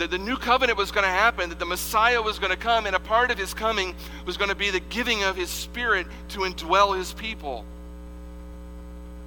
[0.00, 2.86] that the new covenant was going to happen, that the Messiah was going to come,
[2.86, 6.06] and a part of his coming was going to be the giving of his Spirit
[6.30, 7.66] to indwell his people.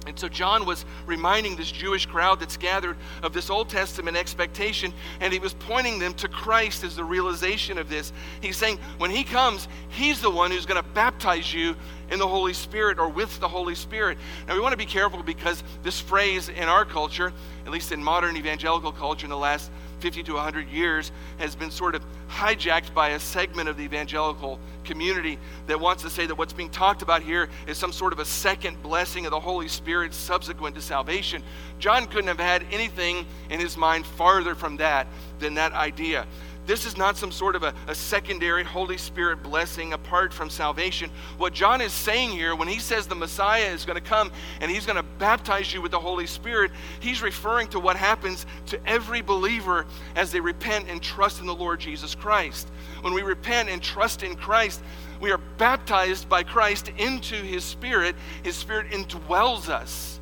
[0.06, 4.92] And so John was reminding this Jewish crowd that's gathered of this Old Testament expectation,
[5.20, 8.12] and he was pointing them to Christ as the realization of this.
[8.40, 11.76] He's saying, when he comes, he's the one who's going to baptize you
[12.10, 14.18] in the Holy Spirit or with the Holy Spirit.
[14.48, 17.32] Now, we want to be careful because this phrase in our culture,
[17.64, 19.70] at least in modern evangelical culture in the last
[20.04, 24.60] 50 to 100 years has been sort of hijacked by a segment of the evangelical
[24.84, 28.18] community that wants to say that what's being talked about here is some sort of
[28.18, 31.42] a second blessing of the Holy Spirit subsequent to salvation.
[31.78, 35.06] John couldn't have had anything in his mind farther from that
[35.38, 36.26] than that idea.
[36.66, 41.10] This is not some sort of a, a, secondary Holy Spirit blessing apart from salvation.
[41.36, 44.70] What John is saying here, when he says the Messiah is going to come and
[44.70, 48.80] he's going to baptize you with the Holy Spirit, he's referring to what happens to
[48.86, 49.84] every believer
[50.16, 52.68] as they repent and trust in the Lord Jesus Christ.
[53.02, 54.82] When we repent and trust in Christ,
[55.20, 58.16] we are baptized by Christ into his Spirit.
[58.42, 60.18] His Spirit indwells us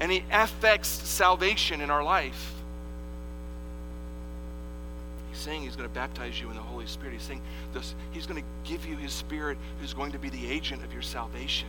[0.00, 2.53] and he affects salvation in our life
[5.44, 7.12] saying he's going to baptize you in the Holy Spirit.
[7.12, 7.42] He's saying
[7.74, 10.92] this, he's going to give you his Spirit who's going to be the agent of
[10.92, 11.68] your salvation.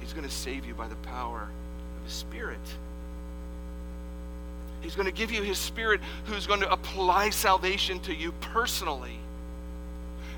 [0.00, 1.48] He's going to save you by the power
[1.98, 2.60] of his Spirit.
[4.80, 9.18] He's going to give you his Spirit who's going to apply salvation to you personally.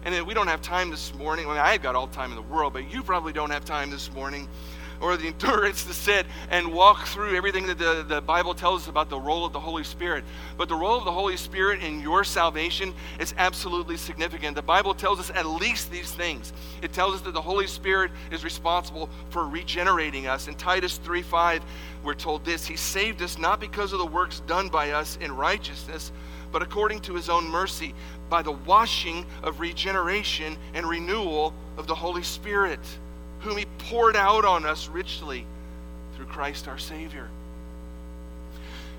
[0.04, 1.46] And we don't have time this morning.
[1.46, 3.90] I mean, I've got all time in the world, but you probably don't have time
[3.90, 4.48] this morning
[5.04, 8.88] or the endurance to sit and walk through everything that the, the Bible tells us
[8.88, 10.24] about the role of the Holy Spirit.
[10.56, 14.56] But the role of the Holy Spirit in your salvation is absolutely significant.
[14.56, 16.54] The Bible tells us at least these things.
[16.80, 20.48] It tells us that the Holy Spirit is responsible for regenerating us.
[20.48, 21.62] In Titus 3 5,
[22.02, 25.36] we're told this He saved us not because of the works done by us in
[25.36, 26.12] righteousness,
[26.50, 27.94] but according to His own mercy,
[28.30, 32.80] by the washing of regeneration and renewal of the Holy Spirit
[33.44, 35.46] whom he poured out on us richly
[36.16, 37.28] through Christ our Savior.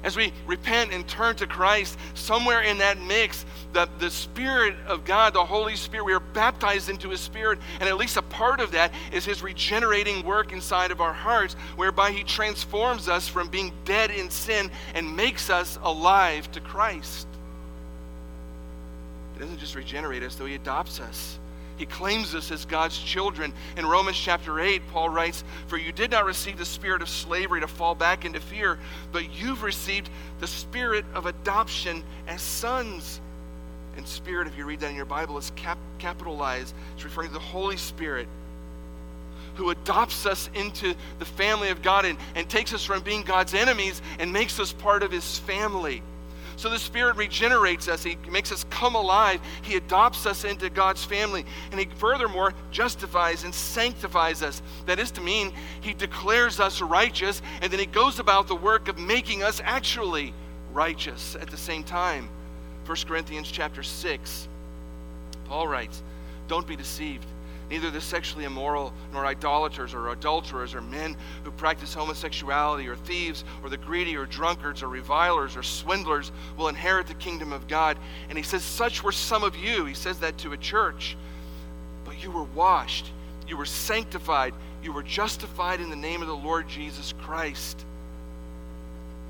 [0.04, 3.44] As we repent and turn to Christ, somewhere in that mix,
[3.74, 7.90] the, the Spirit of God, the Holy Spirit, we are baptized into His Spirit, and
[7.90, 12.12] at least a part of that is His regenerating work inside of our hearts, whereby
[12.12, 17.26] He transforms us from being dead in sin and makes us alive to Christ.
[19.34, 21.40] He doesn't just regenerate us, though He adopts us.
[21.78, 23.54] He claims us as God's children.
[23.76, 27.62] In Romans chapter 8, Paul writes, For you did not receive the spirit of slavery
[27.62, 28.80] to fall back into fear,
[29.12, 30.10] but you've received
[30.40, 33.20] the spirit of adoption as sons.
[33.98, 36.74] And spirit, if you read that in your Bible, is cap- capitalized.
[36.96, 38.28] It's referring to the Holy Spirit
[39.56, 43.54] who adopts us into the family of God and, and takes us from being God's
[43.54, 46.02] enemies and makes us part of his family.
[46.58, 48.04] So the Spirit regenerates us.
[48.04, 49.42] He makes us come alive.
[49.62, 51.46] He adopts us into God's family.
[51.72, 54.62] And He furthermore justifies and sanctifies us.
[54.86, 55.52] That is to mean
[55.82, 60.34] He declares us righteous, and then He goes about the work of making us actually
[60.72, 62.30] righteous at the same time.
[62.86, 64.48] 1 Corinthians chapter 6,
[65.46, 66.04] Paul writes,
[66.48, 67.26] Don't be deceived.
[67.76, 73.44] Neither the sexually immoral, nor idolaters, or adulterers, or men who practice homosexuality, or thieves,
[73.62, 77.98] or the greedy, or drunkards, or revilers, or swindlers will inherit the kingdom of God.
[78.30, 79.84] And he says, Such were some of you.
[79.84, 81.18] He says that to a church.
[82.06, 83.12] But you were washed,
[83.46, 87.84] you were sanctified, you were justified in the name of the Lord Jesus Christ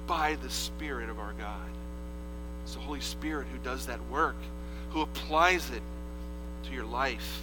[0.06, 1.68] by the Spirit of our God.
[2.64, 4.38] It's the Holy Spirit who does that work,
[4.92, 5.82] who applies it
[6.66, 7.42] to your life.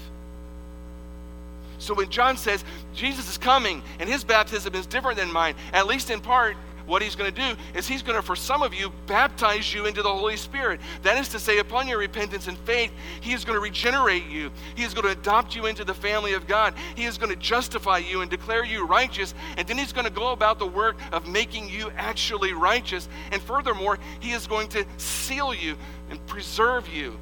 [1.82, 2.64] So when John says
[2.94, 6.56] Jesus is coming and his baptism is different than mine, at least in part,
[6.86, 9.86] what he's going to do is he's going to, for some of you, baptize you
[9.86, 10.80] into the Holy Spirit.
[11.02, 14.50] That is to say, upon your repentance and faith, he is going to regenerate you.
[14.74, 16.74] He is going to adopt you into the family of God.
[16.96, 19.34] He is going to justify you and declare you righteous.
[19.56, 23.08] And then he's going to go about the work of making you actually righteous.
[23.30, 25.76] And furthermore, he is going to seal you
[26.10, 27.16] and preserve you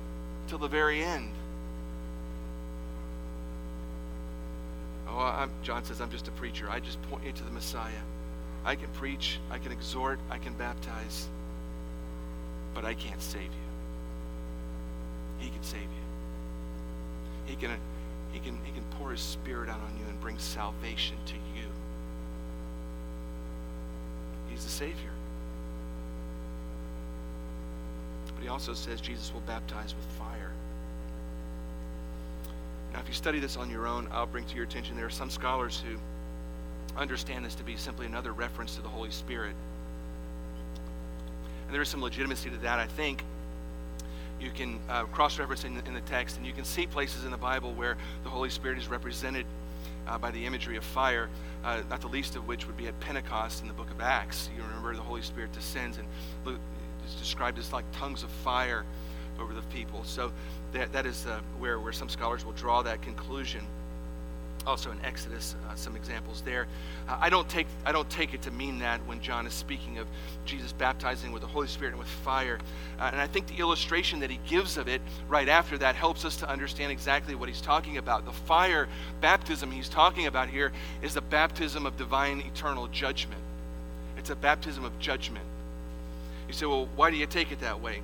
[0.49, 1.31] till the very end.
[5.13, 6.69] Oh, I'm, John says, I'm just a preacher.
[6.71, 8.03] I just point you to the Messiah.
[8.65, 11.29] I can preach, I can exhort, I can baptize,
[12.75, 13.71] but I can't save you.
[15.39, 15.89] He can save you.
[17.47, 17.71] He can,
[18.33, 21.67] he can, he can pour his spirit out on you and bring salvation to you.
[24.49, 25.11] He's the Savior.
[28.35, 30.50] But he also says Jesus will baptize with fire.
[32.93, 35.11] Now, if you study this on your own, I'll bring to your attention there are
[35.11, 35.99] some scholars who
[36.97, 39.55] understand this to be simply another reference to the Holy Spirit.
[41.66, 43.24] And there is some legitimacy to that, I think.
[44.41, 47.30] You can uh, cross reference in, in, the text, and you can see places in
[47.30, 49.47] the Bible where the Holy Spirit is represented
[50.09, 51.28] uh, by the imagery of fire,
[51.62, 54.49] uh, not the least of which would be at Pentecost in the book of Acts.
[54.57, 56.59] You remember the Holy Spirit descends and
[57.07, 58.84] is described as like tongues of fire
[59.38, 60.03] over the people.
[60.05, 60.32] So
[60.73, 63.66] that, that is uh, where, where some scholars will draw that conclusion.
[64.66, 66.66] Also in Exodus, uh, some examples there.
[67.09, 69.97] Uh, I, don't take, I don't take it to mean that when John is speaking
[69.99, 70.07] of
[70.45, 72.59] Jesus baptizing with the Holy Spirit and with fire.
[72.99, 76.27] Uh, and I think the illustration that he gives of it right after that helps
[76.27, 78.27] us to understand exactly what he's talking about.
[78.27, 78.87] The fire
[79.23, 83.41] baptism he's talking about here is the baptism of divine eternal judgment.
[84.18, 85.47] It's a baptism of judgment.
[86.49, 88.03] You say, well, why do you take it that way?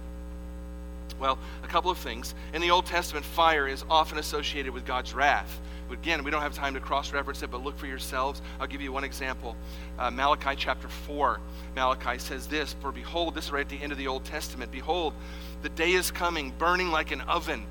[1.18, 2.34] Well, a couple of things.
[2.52, 5.60] In the Old Testament, fire is often associated with God's wrath.
[5.90, 8.42] Again, we don't have time to cross reference it, but look for yourselves.
[8.60, 9.56] I'll give you one example.
[9.98, 11.40] Uh, Malachi chapter 4.
[11.74, 14.72] Malachi says this For behold, this is right at the end of the Old Testament.
[14.72, 15.14] Behold,
[15.62, 17.64] the day is coming, burning like an oven,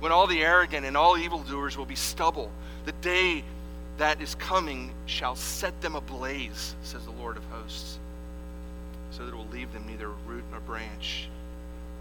[0.00, 2.50] when all the arrogant and all evildoers will be stubble.
[2.84, 3.42] The day
[3.96, 7.98] that is coming shall set them ablaze, says the Lord of hosts,
[9.10, 11.28] so that it will leave them neither root nor branch.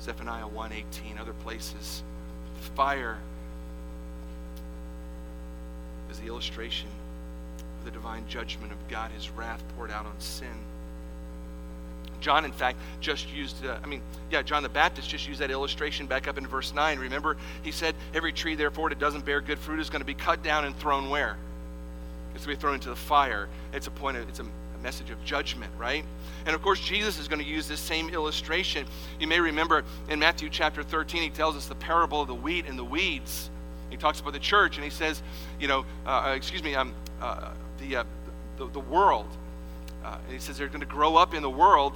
[0.04, 2.04] Zephaniah 1:18, other places.
[2.76, 3.18] Fire
[6.12, 6.90] is the illustration
[7.80, 10.66] of the divine judgment of God, his wrath poured out on sin.
[12.20, 14.02] John, in fact, just used, uh, I mean,
[14.32, 17.00] yeah, John the Baptist just used that illustration back up in verse 9.
[17.00, 20.14] Remember, he said, Every tree, therefore, that doesn't bear good fruit is going to be
[20.14, 21.36] cut down and thrown where?
[22.34, 23.50] It's going to be thrown into the fire.
[23.74, 26.06] It's a point of, it's a, a message of judgment, right?
[26.46, 28.86] And of course, Jesus is going to use this same illustration.
[29.20, 32.66] You may remember in Matthew chapter 13, he tells us the parable of the wheat
[32.68, 33.50] and the weeds.
[33.90, 35.22] He talks about the church and he says,
[35.60, 38.04] you know, uh, uh excuse me, um, uh, the, uh,
[38.58, 39.28] the, the, world.
[40.04, 41.94] Uh, and he says they're going to grow up in the world,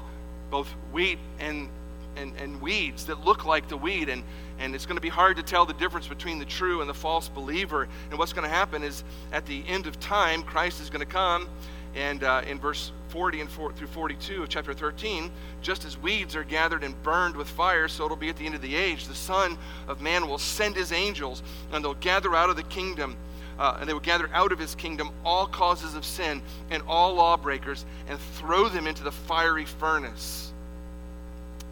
[0.49, 1.69] both wheat and,
[2.15, 4.09] and, and weeds that look like the weed.
[4.09, 4.23] And,
[4.59, 6.93] and it's going to be hard to tell the difference between the true and the
[6.93, 7.87] false believer.
[8.09, 11.11] And what's going to happen is at the end of time, Christ is going to
[11.11, 11.47] come.
[11.95, 15.31] And uh, in verse 40 and 4, through 42 of chapter 13,
[15.61, 18.55] just as weeds are gathered and burned with fire, so it'll be at the end
[18.55, 19.07] of the age.
[19.07, 21.41] The Son of Man will send his angels,
[21.71, 23.17] and they'll gather out of the kingdom
[23.59, 27.15] uh, and they will gather out of his kingdom all causes of sin and all
[27.15, 30.51] lawbreakers and throw them into the fiery furnace.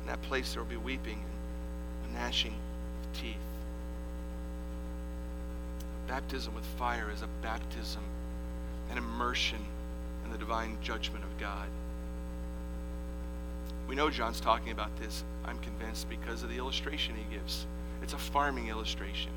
[0.02, 1.24] In that place there will be weeping
[2.04, 3.36] and gnashing of teeth.
[6.08, 8.04] Baptism with fire is a baptism,
[8.92, 9.60] an immersion
[10.24, 11.68] in the divine judgment of God.
[13.88, 17.66] We know John's talking about this, I'm convinced, because of the illustration he gives.
[18.02, 19.32] It's a farming illustration.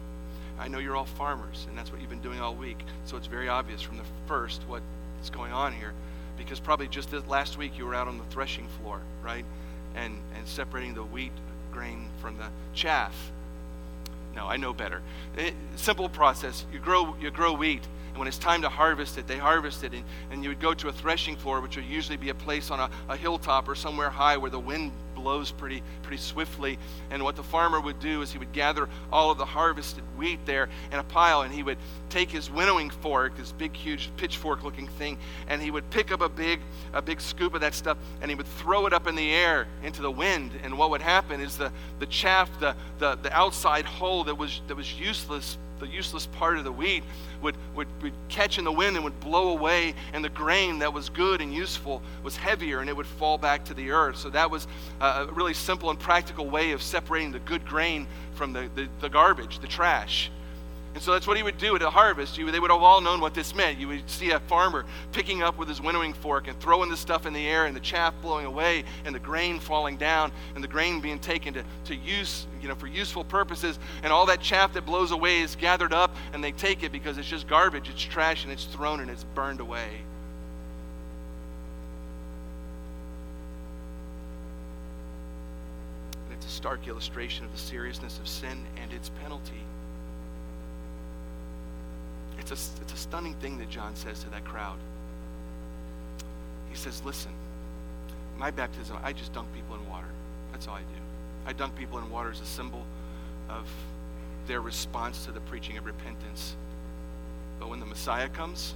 [0.59, 2.79] I know you're all farmers, and that's what you've been doing all week.
[3.05, 5.93] So it's very obvious from the first what's going on here,
[6.37, 9.45] because probably just this last week you were out on the threshing floor, right,
[9.95, 11.33] and and separating the wheat
[11.73, 13.33] grain from the chaff.
[14.39, 15.03] No, I know better.
[15.37, 16.65] It, simple process.
[16.73, 19.93] You grow you grow wheat, and when it's time to harvest it, they harvest it,
[19.93, 22.71] and, and you would go to a threshing floor, which would usually be a place
[22.71, 26.79] on a, a hilltop or somewhere high where the wind blows pretty, pretty swiftly.
[27.11, 30.39] And what the farmer would do is he would gather all of the harvested wheat
[30.47, 31.77] there in a pile, and he would
[32.09, 36.23] take his winnowing fork, this big, huge pitchfork looking thing, and he would pick up
[36.23, 36.61] a big,
[36.95, 39.67] a big scoop of that stuff, and he would throw it up in the air
[39.83, 40.53] into the wind.
[40.63, 44.63] And what would happen is the, the chaff, the, the, the outside hull that was,
[44.67, 47.05] that was useless the useless part of the wheat
[47.43, 50.93] would, would, would catch in the wind and would blow away, and the grain that
[50.93, 54.17] was good and useful was heavier and it would fall back to the earth.
[54.17, 54.67] So that was
[55.01, 59.09] a really simple and practical way of separating the good grain from the, the, the
[59.09, 60.31] garbage, the trash.
[60.95, 62.39] And so that's what he would do at a harvest.
[62.39, 63.79] You, they would have all known what this meant.
[63.79, 67.27] You would see a farmer picking up with his winnowing fork and throwing the stuff
[67.27, 70.69] in the air, and the chaff blowing away, and the grain falling down, and the
[70.69, 73.79] grain being taken to, to use, you know, for useful purposes.
[74.03, 77.19] And all that chaff that blows away is gathered up, and they take it because
[77.19, 80.01] it's just garbage, it's trash, and it's thrown and it's burned away.
[86.25, 89.63] And it's a stark illustration of the seriousness of sin and its penalty.
[92.39, 94.79] It's a, it's a stunning thing that John says to that crowd.
[96.71, 97.33] He says, Listen,
[98.39, 100.07] my baptism, I just dunk people in water.
[100.51, 101.01] That's all I do.
[101.47, 102.87] I dunk people in water as a symbol
[103.51, 103.69] of
[104.47, 106.57] their response to the preaching of repentance.
[107.61, 108.75] But when the Messiah comes,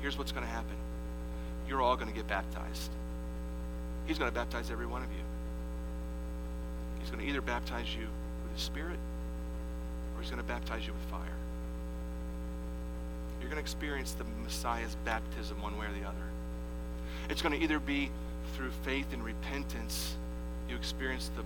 [0.00, 0.76] here's what's going to happen
[1.68, 2.92] you're all going to get baptized.
[4.06, 5.25] He's going to baptize every one of you.
[7.06, 8.02] He's going to either baptize you
[8.42, 8.98] with the Spirit
[10.16, 11.36] or he's going to baptize you with fire.
[13.40, 16.16] You're going to experience the Messiah's baptism one way or the other.
[17.30, 18.10] It's going to either be
[18.56, 20.16] through faith and repentance,
[20.68, 21.44] you experience the,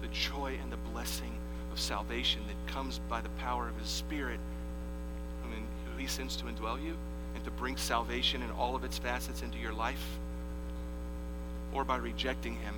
[0.00, 1.34] the joy and the blessing
[1.70, 4.40] of salvation that comes by the power of His Spirit,
[5.44, 6.96] I mean, who He sends to indwell you
[7.34, 10.18] and to bring salvation in all of its facets into your life,
[11.74, 12.74] or by rejecting Him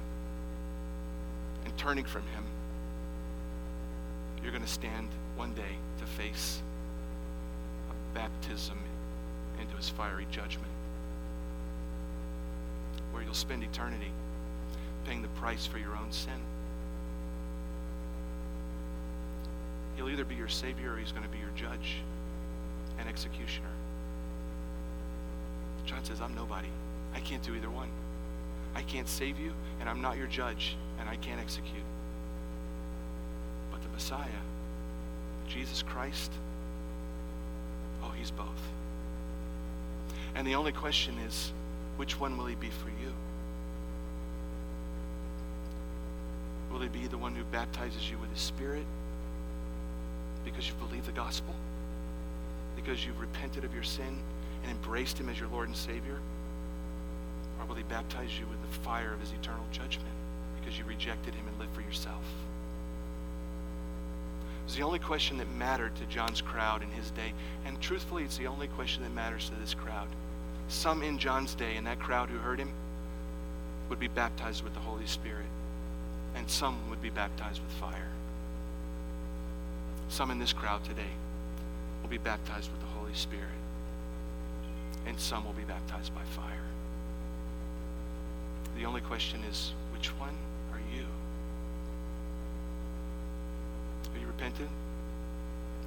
[1.68, 2.44] and turning from Him.
[4.42, 6.62] You're going to stand one day to face
[7.90, 8.78] a baptism
[9.60, 10.72] into his fiery judgment,
[13.12, 14.10] where you'll spend eternity
[15.04, 16.40] paying the price for your own sin.
[19.96, 21.96] He'll either be your Savior or he's going to be your judge
[22.98, 23.68] and executioner.
[25.84, 26.68] John says, I'm nobody.
[27.14, 27.88] I can't do either one.
[28.74, 31.84] I can't save you, and I'm not your judge, and I can't execute.
[33.70, 34.42] But the Messiah,
[35.48, 36.32] Jesus Christ,
[38.02, 38.46] Oh, he's both.
[40.34, 41.52] And the only question is,
[41.96, 43.12] which one will he be for you?
[46.70, 48.84] Will he be the one who baptizes you with his spirit
[50.44, 51.54] because you believe the gospel?
[52.76, 54.18] Because you've repented of your sin
[54.62, 56.20] and embraced him as your Lord and Savior?
[57.58, 60.06] Or will he baptize you with the fire of his eternal judgment
[60.68, 62.22] because you rejected him and lived for yourself?
[64.60, 67.32] It was the only question that mattered to John's crowd in his day.
[67.64, 70.08] And truthfully, it's the only question that matters to this crowd.
[70.68, 72.68] Some in John's day, in that crowd who heard him,
[73.88, 75.46] would be baptized with the Holy Spirit,
[76.34, 78.10] and some would be baptized with fire.
[80.10, 81.12] Some in this crowd today
[82.02, 83.48] will be baptized with the Holy Spirit.
[85.06, 86.66] and some will be baptized by fire.
[88.76, 90.34] The only question is, which one
[90.94, 91.04] you?
[94.14, 94.70] Are you repentant?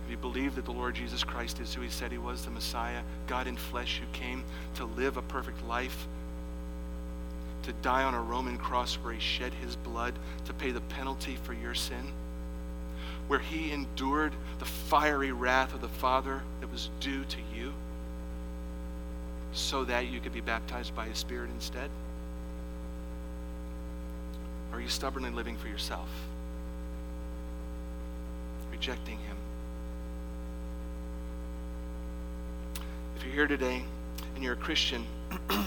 [0.02, 2.52] Have you believed that the Lord Jesus Christ is who he said he was, the
[2.52, 4.43] Messiah, God in flesh who came
[4.76, 6.08] to live a perfect life,
[7.64, 11.38] to die on a Roman cross where he shed his blood to pay the penalty
[11.43, 12.12] for your sin?
[13.28, 17.72] Where he endured the fiery wrath of the Father that was due to you
[19.54, 21.89] so that you could be baptized by his Spirit instead?
[24.82, 26.09] Are you stubbornly living for yourself?
[28.71, 29.38] Rejecting him?
[33.15, 33.84] If you're here today
[34.34, 35.05] and you're a Christian,
[35.51, 35.61] you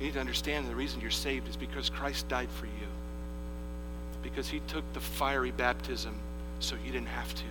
[0.00, 2.88] need to understand the reason you're saved is because Christ died for you.
[4.22, 6.18] Because he took the fiery baptism
[6.58, 7.44] so you didn't have to.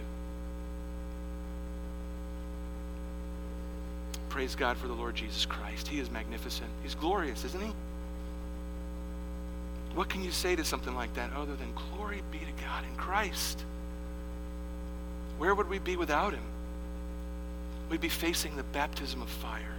[4.29, 5.87] Praise God for the Lord Jesus Christ.
[5.87, 6.71] He is magnificent.
[6.81, 7.71] He's glorious, isn't he?
[9.99, 12.95] What can you say to something like that other than glory be to God in
[12.95, 13.65] Christ?
[15.37, 16.43] Where would we be without him?
[17.89, 19.75] we'd be facing the baptism of fire.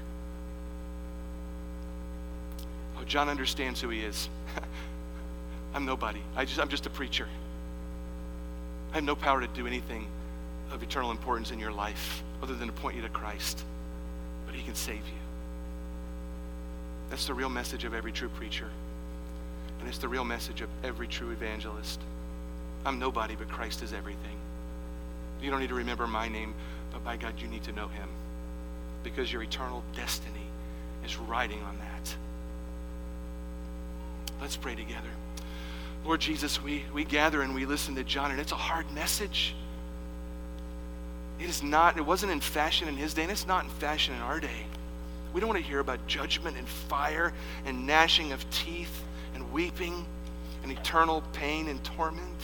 [2.98, 4.28] Oh, John understands who he is.
[5.74, 6.20] I'm nobody.
[6.36, 7.26] I just, I'm just a preacher.
[8.92, 10.06] I have no power to do anything
[10.70, 13.64] of eternal importance in your life other than to point you to Christ.
[14.44, 15.20] But he can save you.
[17.08, 18.68] That's the real message of every true preacher.
[19.80, 22.00] And it's the real message of every true evangelist.
[22.84, 24.36] I'm nobody, but Christ is everything.
[25.42, 26.54] You don't need to remember my name.
[26.92, 28.08] But by God, you need to know him
[29.02, 30.46] because your eternal destiny
[31.04, 32.14] is riding on that.
[34.40, 35.08] Let's pray together.
[36.04, 39.54] Lord Jesus, we, we gather and we listen to John, and it's a hard message.
[41.38, 44.14] It is not, it wasn't in fashion in his day, and it's not in fashion
[44.14, 44.66] in our day.
[45.32, 47.32] We don't want to hear about judgment and fire
[47.64, 49.02] and gnashing of teeth
[49.52, 50.04] weeping
[50.62, 52.40] and eternal pain and torment.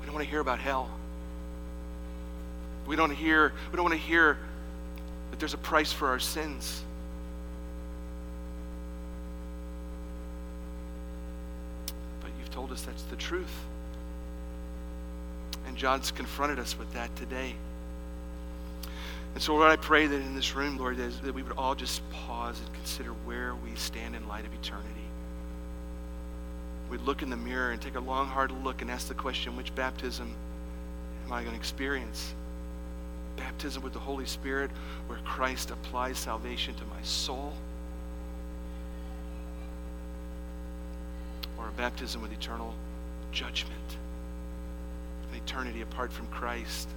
[0.00, 0.90] We don't want to hear about hell.
[2.86, 4.38] We don't hear, we don't want to hear
[5.30, 6.82] that there's a price for our sins.
[12.20, 13.52] But you've told us that's the truth.
[15.66, 17.56] And John's confronted us with that today.
[19.36, 21.74] And so, Lord, I pray that in this room, Lord, is that we would all
[21.74, 24.88] just pause and consider where we stand in light of eternity.
[26.88, 29.54] We'd look in the mirror and take a long, hard look and ask the question
[29.54, 30.34] which baptism
[31.26, 32.32] am I going to experience?
[33.36, 34.70] baptism with the Holy Spirit
[35.06, 37.52] where Christ applies salvation to my soul,
[41.58, 42.74] or a baptism with eternal
[43.32, 43.96] judgment,
[45.30, 46.88] an eternity apart from Christ,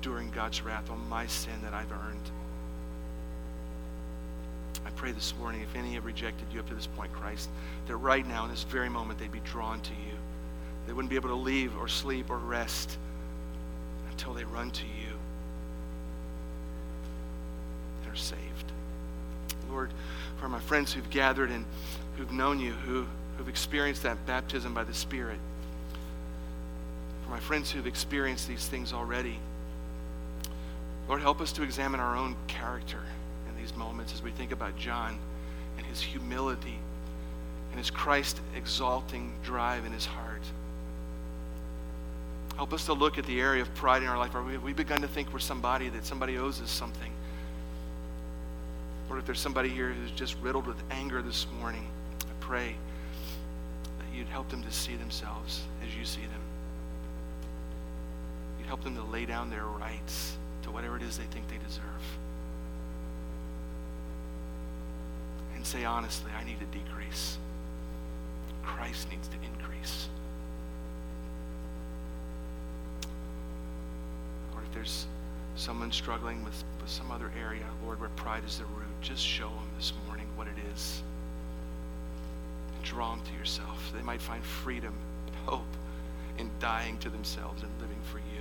[0.00, 2.30] during God's wrath on my sin that I've earned.
[4.86, 7.48] I pray this morning, if any have rejected you up to this point, Christ,
[7.86, 10.16] that right now, in this very moment, they'd be drawn to you.
[10.86, 12.96] They wouldn't be able to leave or sleep or rest
[14.10, 15.12] until they run to you.
[18.02, 18.72] And are saved.
[19.70, 19.90] Lord,
[20.38, 21.66] for my friends who've gathered and
[22.16, 25.38] who've known you, who, who've experienced that baptism by the Spirit,
[27.24, 29.38] for my friends who've experienced these things already,
[31.08, 33.00] Lord, help us to examine our own character
[33.48, 35.18] in these moments as we think about John
[35.78, 36.78] and his humility
[37.70, 40.42] and his Christ exalting drive in his heart.
[42.56, 44.76] Help us to look at the area of pride in our life where we, we've
[44.76, 47.12] begun to think we're somebody, that somebody owes us something.
[49.08, 51.86] Lord, if there's somebody here who's just riddled with anger this morning,
[52.20, 52.74] I pray
[53.98, 56.40] that you'd help them to see themselves as you see them.
[58.58, 60.36] You'd help them to lay down their rights
[60.68, 61.82] to whatever it is they think they deserve.
[65.56, 67.38] And say honestly, I need to decrease.
[68.62, 70.08] Christ needs to increase.
[74.52, 75.06] Lord, if there's
[75.56, 79.48] someone struggling with, with some other area, Lord, where pride is the root, just show
[79.48, 81.02] them this morning what it is.
[82.74, 83.90] And draw them to yourself.
[83.94, 84.94] They might find freedom
[85.26, 85.76] and hope
[86.36, 88.37] in dying to themselves and living for you.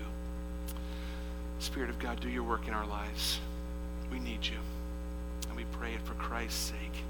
[1.59, 3.39] Spirit of God, do your work in our lives.
[4.11, 4.57] We need you.
[5.47, 7.03] And we pray it for Christ's sake.